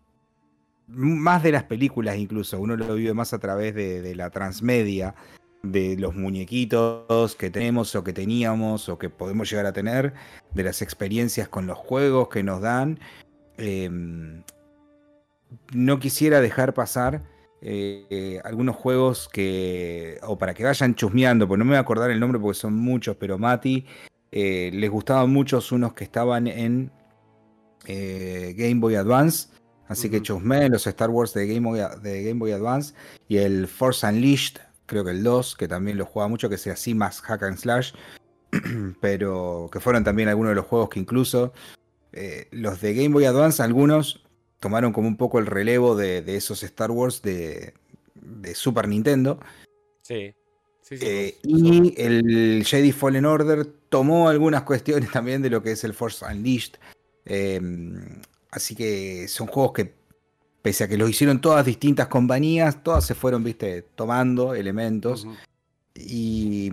más 0.88 1.42
de 1.42 1.52
las 1.52 1.64
películas 1.64 2.16
incluso, 2.16 2.60
uno 2.60 2.76
lo 2.76 2.94
vive 2.94 3.14
más 3.14 3.32
a 3.32 3.38
través 3.38 3.74
de, 3.74 4.14
la 4.14 4.30
transmedia, 4.30 5.14
de 5.62 5.96
los 5.96 6.14
muñequitos 6.14 7.36
que 7.36 7.50
tenemos 7.50 7.94
o 7.94 8.02
que 8.04 8.12
teníamos 8.12 8.88
o 8.88 8.98
que 8.98 9.10
podemos 9.10 9.50
llegar 9.50 9.66
a 9.66 9.72
tener, 9.72 10.14
de 10.54 10.64
las 10.64 10.82
experiencias 10.82 11.48
con 11.48 11.66
los 11.66 11.78
juegos 11.78 12.28
que 12.28 12.42
nos 12.42 12.60
dan. 12.60 12.98
no 15.72 15.98
quisiera 15.98 16.40
dejar 16.40 16.74
pasar 16.74 17.22
eh, 17.64 18.40
algunos 18.42 18.74
juegos 18.74 19.28
que, 19.32 20.18
o 20.22 20.36
para 20.36 20.52
que 20.52 20.64
vayan 20.64 20.96
chusmeando, 20.96 21.46
pues 21.46 21.58
no 21.58 21.64
me 21.64 21.70
voy 21.70 21.76
a 21.76 21.80
acordar 21.80 22.10
el 22.10 22.18
nombre 22.18 22.40
porque 22.40 22.58
son 22.58 22.74
muchos, 22.74 23.16
pero 23.16 23.38
Mati, 23.38 23.86
eh, 24.32 24.70
les 24.72 24.90
gustaban 24.90 25.30
muchos 25.30 25.70
unos 25.70 25.92
que 25.92 26.02
estaban 26.02 26.48
en 26.48 26.90
eh, 27.86 28.54
Game 28.56 28.80
Boy 28.80 28.96
Advance, 28.96 29.48
así 29.92 30.10
que 30.10 30.22
chusme 30.22 30.68
los 30.68 30.86
Star 30.86 31.10
Wars 31.10 31.32
de 31.34 31.46
Game, 31.46 31.68
Boy, 31.68 31.80
de 32.02 32.22
Game 32.24 32.40
Boy 32.40 32.52
Advance 32.52 32.94
y 33.28 33.38
el 33.38 33.68
Force 33.68 34.06
Unleashed, 34.06 34.58
creo 34.86 35.04
que 35.04 35.12
el 35.12 35.22
2, 35.22 35.56
que 35.56 35.68
también 35.68 35.98
lo 35.98 36.06
jugaba 36.06 36.28
mucho, 36.28 36.48
que 36.48 36.58
sea 36.58 36.74
así 36.74 36.94
más 36.94 37.20
hack 37.20 37.42
and 37.44 37.58
slash. 37.58 37.92
pero 39.00 39.68
que 39.72 39.80
fueron 39.80 40.04
también 40.04 40.28
algunos 40.28 40.50
de 40.50 40.56
los 40.56 40.66
juegos 40.66 40.90
que 40.90 41.00
incluso 41.00 41.52
eh, 42.12 42.48
los 42.50 42.80
de 42.80 42.94
Game 42.94 43.08
Boy 43.08 43.24
Advance, 43.24 43.62
algunos 43.62 44.24
tomaron 44.60 44.92
como 44.92 45.08
un 45.08 45.16
poco 45.16 45.38
el 45.38 45.46
relevo 45.46 45.96
de, 45.96 46.22
esos 46.36 46.62
Star 46.62 46.90
Wars 46.90 47.22
de, 47.22 47.74
Super 48.54 48.86
Nintendo. 48.88 49.40
Sí. 50.02 50.34
Eh, 50.90 51.38
y 51.42 51.94
el 51.96 52.64
Jedi 52.66 52.92
Fallen 52.92 53.24
Order 53.24 53.64
tomó 53.88 54.28
algunas 54.28 54.62
cuestiones 54.62 55.10
también 55.12 55.42
de 55.42 55.50
lo 55.50 55.62
que 55.62 55.72
es 55.72 55.84
el 55.84 55.94
Force 55.94 56.24
Unleashed. 56.24 56.74
Em, 57.24 58.20
así 58.52 58.76
que 58.76 59.26
son 59.26 59.48
juegos 59.48 59.72
que, 59.72 59.94
pese 60.62 60.84
a 60.84 60.88
que 60.88 60.96
los 60.96 61.10
hicieron 61.10 61.40
todas 61.40 61.66
distintas 61.66 62.06
compañías, 62.06 62.84
todas 62.84 63.04
se 63.04 63.16
fueron, 63.16 63.42
viste, 63.42 63.82
tomando 63.82 64.54
elementos. 64.54 65.26
Y 65.96 66.70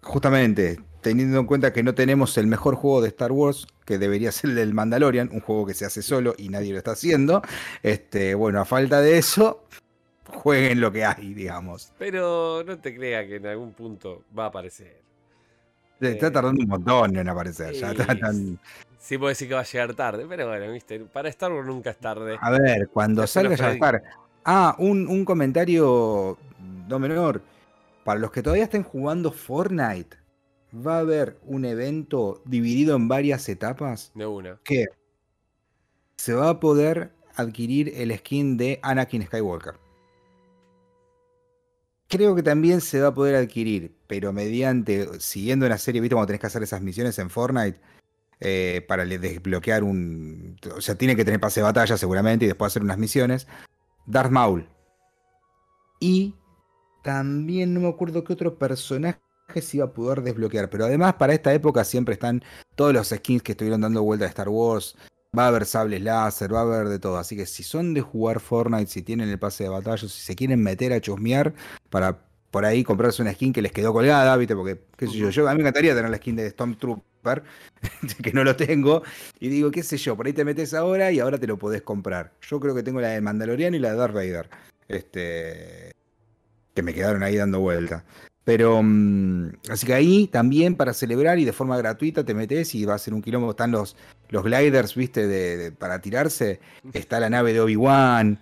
justamente, 0.00 0.78
teniendo 1.00 1.40
en 1.40 1.46
cuenta 1.46 1.72
que 1.72 1.82
no 1.82 1.94
tenemos 1.94 2.38
el 2.38 2.46
mejor 2.46 2.76
juego 2.76 3.02
de 3.02 3.08
Star 3.08 3.32
Wars, 3.32 3.66
que 3.84 3.98
debería 3.98 4.30
ser 4.30 4.50
el 4.50 4.56
del 4.56 4.74
Mandalorian, 4.74 5.30
un 5.32 5.40
juego 5.40 5.66
que 5.66 5.74
se 5.74 5.84
hace 5.84 6.02
solo 6.02 6.34
y 6.38 6.48
nadie 6.48 6.72
lo 6.72 6.78
está 6.78 6.92
haciendo, 6.92 7.42
este, 7.82 8.34
bueno, 8.34 8.60
a 8.60 8.64
falta 8.64 9.00
de 9.00 9.18
eso, 9.18 9.64
jueguen 10.26 10.80
lo 10.80 10.92
que 10.92 11.04
hay, 11.04 11.34
digamos. 11.34 11.92
Pero 11.98 12.62
no 12.64 12.78
te 12.78 12.94
creas 12.94 13.26
que 13.26 13.36
en 13.36 13.46
algún 13.46 13.72
punto 13.72 14.22
va 14.36 14.44
a 14.44 14.48
aparecer. 14.48 15.02
Está 16.00 16.26
eh, 16.26 16.30
tardando 16.30 16.62
un 16.62 16.68
montón 16.68 17.16
en 17.16 17.28
aparecer. 17.28 17.72
Ya 17.74 17.92
está 17.92 18.18
tan... 18.18 18.58
Sí, 19.04 19.18
puedo 19.18 19.28
decir 19.28 19.48
que 19.48 19.54
va 19.54 19.60
a 19.60 19.64
llegar 19.64 19.92
tarde, 19.92 20.24
pero 20.26 20.48
bueno, 20.48 20.72
viste, 20.72 20.98
para 21.00 21.28
Star 21.28 21.52
Wars 21.52 21.66
nunca 21.66 21.90
es 21.90 21.98
tarde. 21.98 22.38
A 22.40 22.50
ver, 22.50 22.88
cuando 22.88 23.26
salga 23.26 23.54
ya 23.54 23.72
estar. 23.72 24.02
Ah, 24.46 24.74
un, 24.78 25.06
un 25.06 25.26
comentario 25.26 26.38
no 26.88 26.98
menor. 26.98 27.42
Para 28.02 28.18
los 28.18 28.30
que 28.30 28.42
todavía 28.42 28.64
estén 28.64 28.82
jugando 28.82 29.30
Fortnite, 29.30 30.16
va 30.74 30.96
a 30.96 31.00
haber 31.00 31.38
un 31.42 31.66
evento 31.66 32.40
dividido 32.46 32.96
en 32.96 33.06
varias 33.06 33.46
etapas. 33.50 34.10
De 34.14 34.24
una. 34.24 34.58
Que 34.64 34.86
se 36.16 36.32
va 36.32 36.48
a 36.48 36.58
poder 36.58 37.12
adquirir 37.36 37.92
el 37.96 38.16
skin 38.16 38.56
de 38.56 38.80
Anakin 38.82 39.26
Skywalker. 39.26 39.74
Creo 42.08 42.34
que 42.34 42.42
también 42.42 42.80
se 42.80 43.02
va 43.02 43.08
a 43.08 43.14
poder 43.14 43.34
adquirir, 43.34 43.94
pero 44.06 44.32
mediante, 44.32 45.20
siguiendo 45.20 45.66
una 45.66 45.76
serie, 45.76 46.00
¿viste? 46.00 46.14
Cuando 46.14 46.28
tenés 46.28 46.40
que 46.40 46.46
hacer 46.46 46.62
esas 46.62 46.80
misiones 46.80 47.18
en 47.18 47.28
Fortnite, 47.28 47.78
eh, 48.40 48.84
para 48.88 49.04
desbloquear 49.04 49.84
un. 49.84 50.56
O 50.76 50.80
sea, 50.80 50.96
tiene 50.96 51.16
que 51.16 51.24
tener 51.24 51.40
pase 51.40 51.60
de 51.60 51.64
batalla 51.64 51.96
seguramente 51.96 52.44
y 52.44 52.48
después 52.48 52.72
hacer 52.72 52.82
unas 52.82 52.98
misiones. 52.98 53.46
Darth 54.06 54.30
Maul. 54.30 54.68
Y 56.00 56.34
también 57.02 57.72
no 57.72 57.80
me 57.80 57.88
acuerdo 57.88 58.24
qué 58.24 58.32
otro 58.32 58.58
personaje 58.58 59.18
se 59.60 59.78
iba 59.78 59.86
a 59.86 59.92
poder 59.92 60.22
desbloquear. 60.22 60.70
Pero 60.70 60.86
además, 60.86 61.14
para 61.14 61.34
esta 61.34 61.52
época 61.52 61.84
siempre 61.84 62.14
están 62.14 62.42
todos 62.74 62.92
los 62.92 63.08
skins 63.08 63.42
que 63.42 63.52
estuvieron 63.52 63.80
dando 63.80 64.02
vuelta 64.02 64.24
de 64.24 64.30
Star 64.30 64.48
Wars. 64.48 64.96
Va 65.36 65.44
a 65.44 65.48
haber 65.48 65.64
sables 65.66 66.02
láser, 66.02 66.54
va 66.54 66.60
a 66.60 66.62
haber 66.62 66.88
de 66.88 66.98
todo. 66.98 67.18
Así 67.18 67.36
que 67.36 67.46
si 67.46 67.62
son 67.62 67.94
de 67.94 68.00
jugar 68.00 68.40
Fortnite, 68.40 68.90
si 68.90 69.02
tienen 69.02 69.28
el 69.28 69.38
pase 69.38 69.64
de 69.64 69.70
batalla, 69.70 69.98
si 69.98 70.08
se 70.08 70.36
quieren 70.36 70.62
meter 70.62 70.92
a 70.92 71.00
chusmear 71.00 71.54
para 71.90 72.26
por 72.54 72.64
ahí 72.64 72.84
comprarse 72.84 73.20
una 73.20 73.32
skin 73.32 73.52
que 73.52 73.60
les 73.60 73.72
quedó 73.72 73.92
colgada, 73.92 74.36
¿viste? 74.36 74.54
Porque, 74.54 74.78
qué 74.96 75.08
sé 75.08 75.14
yo, 75.14 75.28
yo 75.28 75.48
a 75.48 75.50
mí 75.50 75.56
me 75.56 75.62
encantaría 75.62 75.92
tener 75.92 76.08
la 76.08 76.18
skin 76.18 76.36
de 76.36 76.48
Stormtrooper, 76.50 77.42
que 78.22 78.32
no 78.32 78.44
lo 78.44 78.54
tengo, 78.54 79.02
y 79.40 79.48
digo, 79.48 79.72
qué 79.72 79.82
sé 79.82 79.96
yo, 79.96 80.16
por 80.16 80.28
ahí 80.28 80.32
te 80.32 80.44
metes 80.44 80.72
ahora 80.72 81.10
y 81.10 81.18
ahora 81.18 81.36
te 81.36 81.48
lo 81.48 81.58
podés 81.58 81.82
comprar. 81.82 82.30
Yo 82.42 82.60
creo 82.60 82.72
que 82.72 82.84
tengo 82.84 83.00
la 83.00 83.08
de 83.08 83.20
Mandalorian 83.20 83.74
y 83.74 83.80
la 83.80 83.90
de 83.90 83.96
Darth 83.96 84.14
Vader. 84.14 84.48
Este, 84.86 85.90
que 86.72 86.82
me 86.84 86.94
quedaron 86.94 87.24
ahí 87.24 87.34
dando 87.34 87.58
vuelta. 87.58 88.04
Pero, 88.44 88.80
mm, 88.84 89.48
así 89.70 89.84
que 89.84 89.94
ahí 89.94 90.28
también 90.28 90.76
para 90.76 90.94
celebrar 90.94 91.40
y 91.40 91.44
de 91.44 91.52
forma 91.52 91.76
gratuita 91.76 92.24
te 92.24 92.34
metes 92.34 92.72
y 92.76 92.84
va 92.84 92.94
a 92.94 92.98
ser 92.98 93.14
un 93.14 93.22
kilómetro. 93.22 93.50
Están 93.50 93.72
los, 93.72 93.96
los 94.28 94.44
gliders, 94.44 94.94
viste, 94.94 95.26
de, 95.26 95.72
para 95.72 96.00
tirarse. 96.00 96.60
Está 96.92 97.18
la 97.18 97.30
nave 97.30 97.52
de 97.52 97.60
Obi-Wan. 97.62 98.38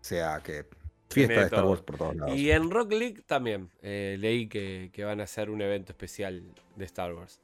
O 0.00 0.04
sea 0.04 0.40
que 0.44 0.64
fiesta 1.08 1.34
de 1.34 1.42
Star 1.46 1.64
Wars 1.64 1.82
por 1.82 1.96
todos 1.96 2.16
lados. 2.16 2.36
Y 2.36 2.50
en 2.50 2.70
Rock 2.70 2.92
League 2.92 3.22
también 3.26 3.70
eh, 3.82 4.16
leí 4.18 4.48
que, 4.48 4.90
van 5.04 5.20
a 5.20 5.24
hacer 5.24 5.50
un 5.50 5.60
evento 5.62 5.92
especial 5.92 6.42
de 6.76 6.84
Star 6.84 7.14
Wars. 7.14 7.40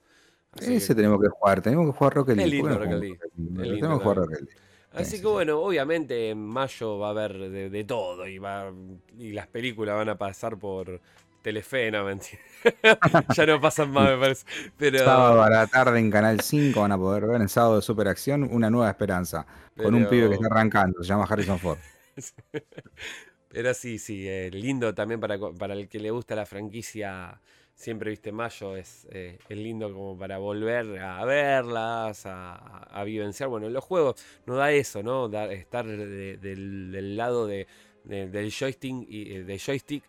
Ese 0.60 0.94
tenemos 0.94 1.20
que 1.20 1.28
jugar, 1.28 1.60
tenemos 1.62 1.86
que 1.86 1.98
jugar 1.98 2.14
Rocket 2.14 2.36
League. 2.36 2.50
Lindo 2.50 2.78
Rocket 2.78 3.00
League. 3.00 3.18
Tenemos 3.36 3.98
que 3.98 4.04
jugar 4.04 4.16
Rocket 4.18 4.40
League. 4.40 4.64
Así 4.92 5.20
que 5.20 5.26
bueno, 5.26 5.58
obviamente 5.58 6.30
en 6.30 6.38
mayo 6.38 6.98
va 6.98 7.08
a 7.08 7.10
haber 7.10 7.36
de, 7.50 7.84
todo 7.84 8.28
y, 8.28 8.38
va, 8.38 8.72
y 9.18 9.32
las 9.32 9.48
películas 9.48 9.96
van 9.96 10.08
a 10.08 10.16
pasar 10.16 10.56
por 10.56 11.00
Telefe, 11.42 11.90
no 11.90 12.04
mentira. 12.04 12.40
ya 13.36 13.46
no 13.46 13.60
pasan 13.60 13.90
más, 13.90 14.08
me 14.08 14.16
parece. 14.16 14.46
Pero... 14.78 15.00
Sábado 15.00 15.42
a 15.42 15.50
la 15.50 15.66
tarde 15.66 15.98
en 15.98 16.10
Canal 16.10 16.40
5 16.40 16.80
van 16.80 16.92
a 16.92 16.96
poder 16.96 17.26
ver 17.26 17.40
en 17.40 17.48
sábado 17.48 17.76
de 17.76 17.82
Superacción 17.82 18.48
Una 18.50 18.70
Nueva 18.70 18.88
Esperanza. 18.88 19.44
Con 19.76 19.94
un 19.94 20.08
pibe 20.08 20.28
que 20.28 20.34
está 20.36 20.46
arrancando, 20.46 21.02
se 21.02 21.08
llama 21.08 21.26
Harrison 21.28 21.58
Ford. 21.58 21.78
Pero 23.54 23.72
sí, 23.72 24.00
sí, 24.00 24.26
eh, 24.28 24.50
lindo 24.50 24.92
también 24.96 25.20
para, 25.20 25.38
para 25.38 25.74
el 25.74 25.88
que 25.88 26.00
le 26.00 26.10
gusta 26.10 26.34
la 26.34 26.44
franquicia 26.44 27.40
siempre, 27.72 28.10
viste, 28.10 28.32
mayo 28.32 28.76
es, 28.76 29.06
eh, 29.12 29.38
es, 29.48 29.56
lindo 29.56 29.92
como 29.92 30.18
para 30.18 30.38
volver 30.38 30.98
a 30.98 31.24
verlas, 31.24 32.24
a, 32.26 33.04
vivenciar. 33.06 33.48
Bueno, 33.48 33.68
los 33.68 33.84
juegos 33.84 34.16
nos 34.46 34.56
da 34.56 34.72
eso, 34.72 35.04
¿no? 35.04 35.26
estar 35.50 35.86
del, 35.86 37.16
lado 37.16 37.46
de, 37.46 37.68
del 38.02 38.50
joystick 38.50 39.08
y, 39.08 39.36
eh, 39.36 39.58
joystick 39.58 40.02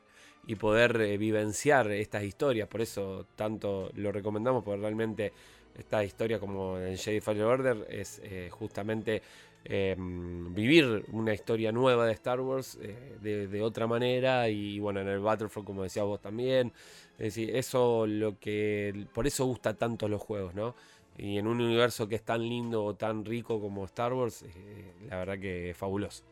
y 0.48 0.56
poder 0.56 1.16
vivenciar 1.20 1.92
estas 1.92 2.24
historias. 2.24 2.68
Por 2.68 2.82
eso 2.82 3.28
tanto 3.36 3.92
lo 3.94 4.12
recomendamos, 4.12 4.64
porque 4.64 4.82
realmente 4.82 5.34
esta 5.78 6.04
historia 6.04 6.40
como 6.40 6.80
en 6.80 6.98
Jedi 6.98 7.22
Fallen 7.22 7.44
Order 7.44 7.86
es 7.92 8.20
justamente 8.50 9.22
em, 9.66 10.54
vivir 10.54 11.06
una 11.12 11.34
historia 11.34 11.72
nueva 11.72 12.06
de 12.06 12.14
Star 12.14 12.40
Wars 12.40 12.80
de, 13.22 13.48
de, 13.48 13.62
otra 13.62 13.88
manera. 13.88 14.50
Y 14.50 14.80
bueno, 14.80 15.02
en 15.02 15.08
el 15.08 15.20
Battlefront, 15.20 15.66
como 15.66 15.84
decías 15.84 16.06
vos 16.06 16.22
también. 16.22 16.72
Es 17.18 17.36
decir, 17.36 17.56
eso 17.56 18.06
lo 18.08 18.40
que. 18.40 19.08
Por 19.14 19.28
eso 19.28 19.46
gusta 19.46 19.74
tanto 19.74 20.08
los 20.08 20.22
juegos, 20.22 20.56
¿no? 20.56 20.76
Y 21.18 21.38
en 21.38 21.48
un 21.48 21.62
universo 21.62 22.08
que 22.08 22.16
es 22.16 22.24
tan 22.24 22.42
lindo 22.42 22.84
o 22.84 22.96
tan 22.96 23.24
rico 23.24 23.62
como 23.62 23.86
Star 23.86 24.14
Wars, 24.14 24.44
eh, 24.44 24.94
la 25.10 25.18
verdad 25.20 25.40
que 25.40 25.70
es 25.70 25.78
fabuloso. 25.78 26.24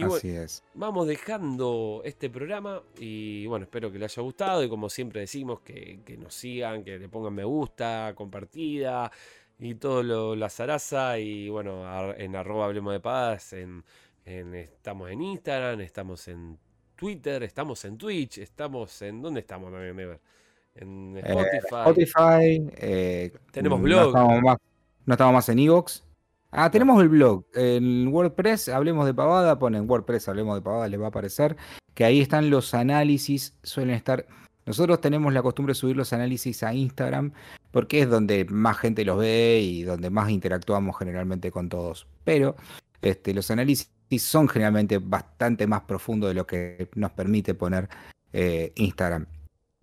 Así 0.00 0.30
es. 0.30 0.64
Vamos 0.74 1.06
dejando 1.06 2.00
este 2.04 2.30
programa 2.30 2.82
y 2.98 3.46
bueno, 3.46 3.64
espero 3.64 3.92
que 3.92 3.98
les 3.98 4.16
haya 4.16 4.22
gustado 4.22 4.64
y 4.64 4.68
como 4.68 4.88
siempre 4.88 5.20
decimos, 5.20 5.60
que, 5.60 6.00
nos 6.18 6.34
sigan, 6.34 6.82
que 6.82 6.98
le 6.98 7.08
pongan 7.08 7.34
me 7.34 7.44
gusta, 7.44 8.12
compartida 8.16 9.10
y 9.62 9.76
todo 9.76 10.02
lo, 10.02 10.34
la 10.34 10.50
zaraza 10.50 11.20
y 11.20 11.48
bueno, 11.48 12.12
en 12.14 12.34
arroba 12.34 12.64
hablemos 12.64 12.92
de 12.92 12.98
paz, 12.98 13.52
en, 13.52 13.84
estamos 14.24 15.08
en 15.08 15.22
Instagram, 15.22 15.80
estamos 15.82 16.26
en 16.26 16.58
Twitter, 16.96 17.44
estamos 17.44 17.84
en 17.84 17.96
Twitch, 17.96 18.38
estamos 18.38 19.00
en. 19.02 19.22
¿Dónde 19.22 19.40
estamos 19.40 19.70
también, 19.70 20.18
En 20.74 21.16
eh, 21.16 21.22
Spotify. 21.24 21.76
Spotify. 21.76 22.70
Eh, 22.76 23.32
tenemos 23.52 23.80
blog. 23.80 24.12
No 24.12 25.14
estamos 25.14 25.32
más, 25.32 25.48
en 25.48 25.58
Evox. 25.60 26.04
Ah, 26.50 26.68
tenemos 26.68 27.00
el 27.00 27.08
blog. 27.08 27.44
En 27.54 28.08
WordPress, 28.08 28.68
hablemos 28.68 29.06
de 29.06 29.14
pavada, 29.14 29.60
ponen 29.60 29.88
WordPress, 29.88 30.28
hablemos 30.28 30.56
de 30.56 30.62
pavada, 30.62 30.88
les 30.88 31.00
va 31.00 31.06
a 31.06 31.08
aparecer. 31.08 31.56
Que 31.94 32.04
ahí 32.04 32.20
están 32.20 32.50
los 32.50 32.74
análisis, 32.74 33.54
suelen 33.62 33.94
estar. 33.94 34.26
Nosotros 34.64 35.00
tenemos 35.00 35.32
la 35.32 35.42
costumbre 35.42 35.72
de 35.72 35.74
subir 35.74 35.96
los 35.96 36.12
análisis 36.12 36.62
a 36.62 36.72
Instagram 36.72 37.32
porque 37.70 38.02
es 38.02 38.08
donde 38.08 38.44
más 38.44 38.78
gente 38.78 39.04
los 39.04 39.18
ve 39.18 39.60
y 39.62 39.82
donde 39.82 40.10
más 40.10 40.30
interactuamos 40.30 40.96
generalmente 40.98 41.50
con 41.50 41.68
todos. 41.68 42.06
Pero 42.24 42.54
este, 43.00 43.34
los 43.34 43.50
análisis 43.50 43.90
son 44.18 44.48
generalmente 44.48 44.98
bastante 44.98 45.66
más 45.66 45.82
profundos 45.82 46.30
de 46.30 46.34
lo 46.34 46.46
que 46.46 46.88
nos 46.94 47.12
permite 47.12 47.54
poner 47.54 47.88
eh, 48.32 48.72
Instagram. 48.76 49.26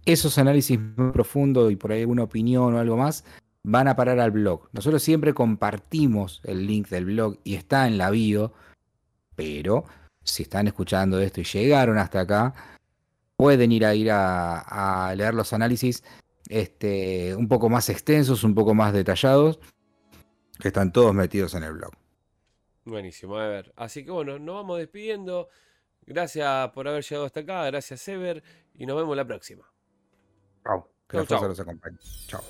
Esos 0.05 0.37
análisis 0.37 0.79
más 0.79 1.11
profundos 1.11 1.71
y 1.71 1.75
por 1.75 1.91
ahí 1.91 2.01
alguna 2.01 2.23
opinión 2.23 2.73
o 2.73 2.79
algo 2.79 2.95
más 2.95 3.25
van 3.63 3.87
a 3.87 3.95
parar 3.95 4.19
al 4.19 4.31
blog. 4.31 4.69
Nosotros 4.71 5.03
siempre 5.03 5.33
compartimos 5.33 6.41
el 6.45 6.65
link 6.65 6.87
del 6.89 7.05
blog 7.05 7.37
y 7.43 7.55
está 7.55 7.87
en 7.87 7.97
la 7.97 8.09
bio, 8.09 8.53
pero 9.35 9.85
si 10.23 10.43
están 10.43 10.67
escuchando 10.67 11.19
esto 11.19 11.41
y 11.41 11.43
llegaron 11.43 11.97
hasta 11.97 12.21
acá, 12.21 12.53
pueden 13.39 13.71
ir 13.71 13.85
a 13.85 13.95
ir 13.95 14.09
a, 14.11 15.13
leer 15.15 15.33
los 15.33 15.53
análisis 15.53 16.03
este, 16.49 17.33
un 17.37 17.47
poco 17.47 17.69
más 17.69 17.87
extensos, 17.87 18.43
un 18.43 18.53
poco 18.53 18.73
más 18.73 18.91
detallados, 18.91 19.61
que 20.59 20.67
están 20.67 20.91
todos 20.91 21.13
metidos 21.13 21.53
en 21.53 21.63
el 21.63 21.71
blog. 21.71 21.93
Buenísimo, 22.83 23.37
a 23.37 23.47
ver. 23.47 23.71
Así 23.77 24.03
que 24.03 24.11
bueno, 24.11 24.39
nos 24.39 24.55
vamos 24.55 24.79
despidiendo. 24.79 25.47
Gracias 26.05 26.69
por 26.71 26.89
haber 26.89 27.01
llegado 27.05 27.27
hasta 27.27 27.39
acá. 27.39 27.65
Gracias, 27.67 28.05
Ever. 28.09 28.43
Y 28.73 28.85
nos 28.85 28.97
vemos 28.97 29.15
la 29.15 29.25
próxima. 29.25 29.71
Chao. 30.65 30.91
Que 31.07 31.17
los 31.19 31.59
acompañe. 31.61 31.97
Chao. 32.27 32.43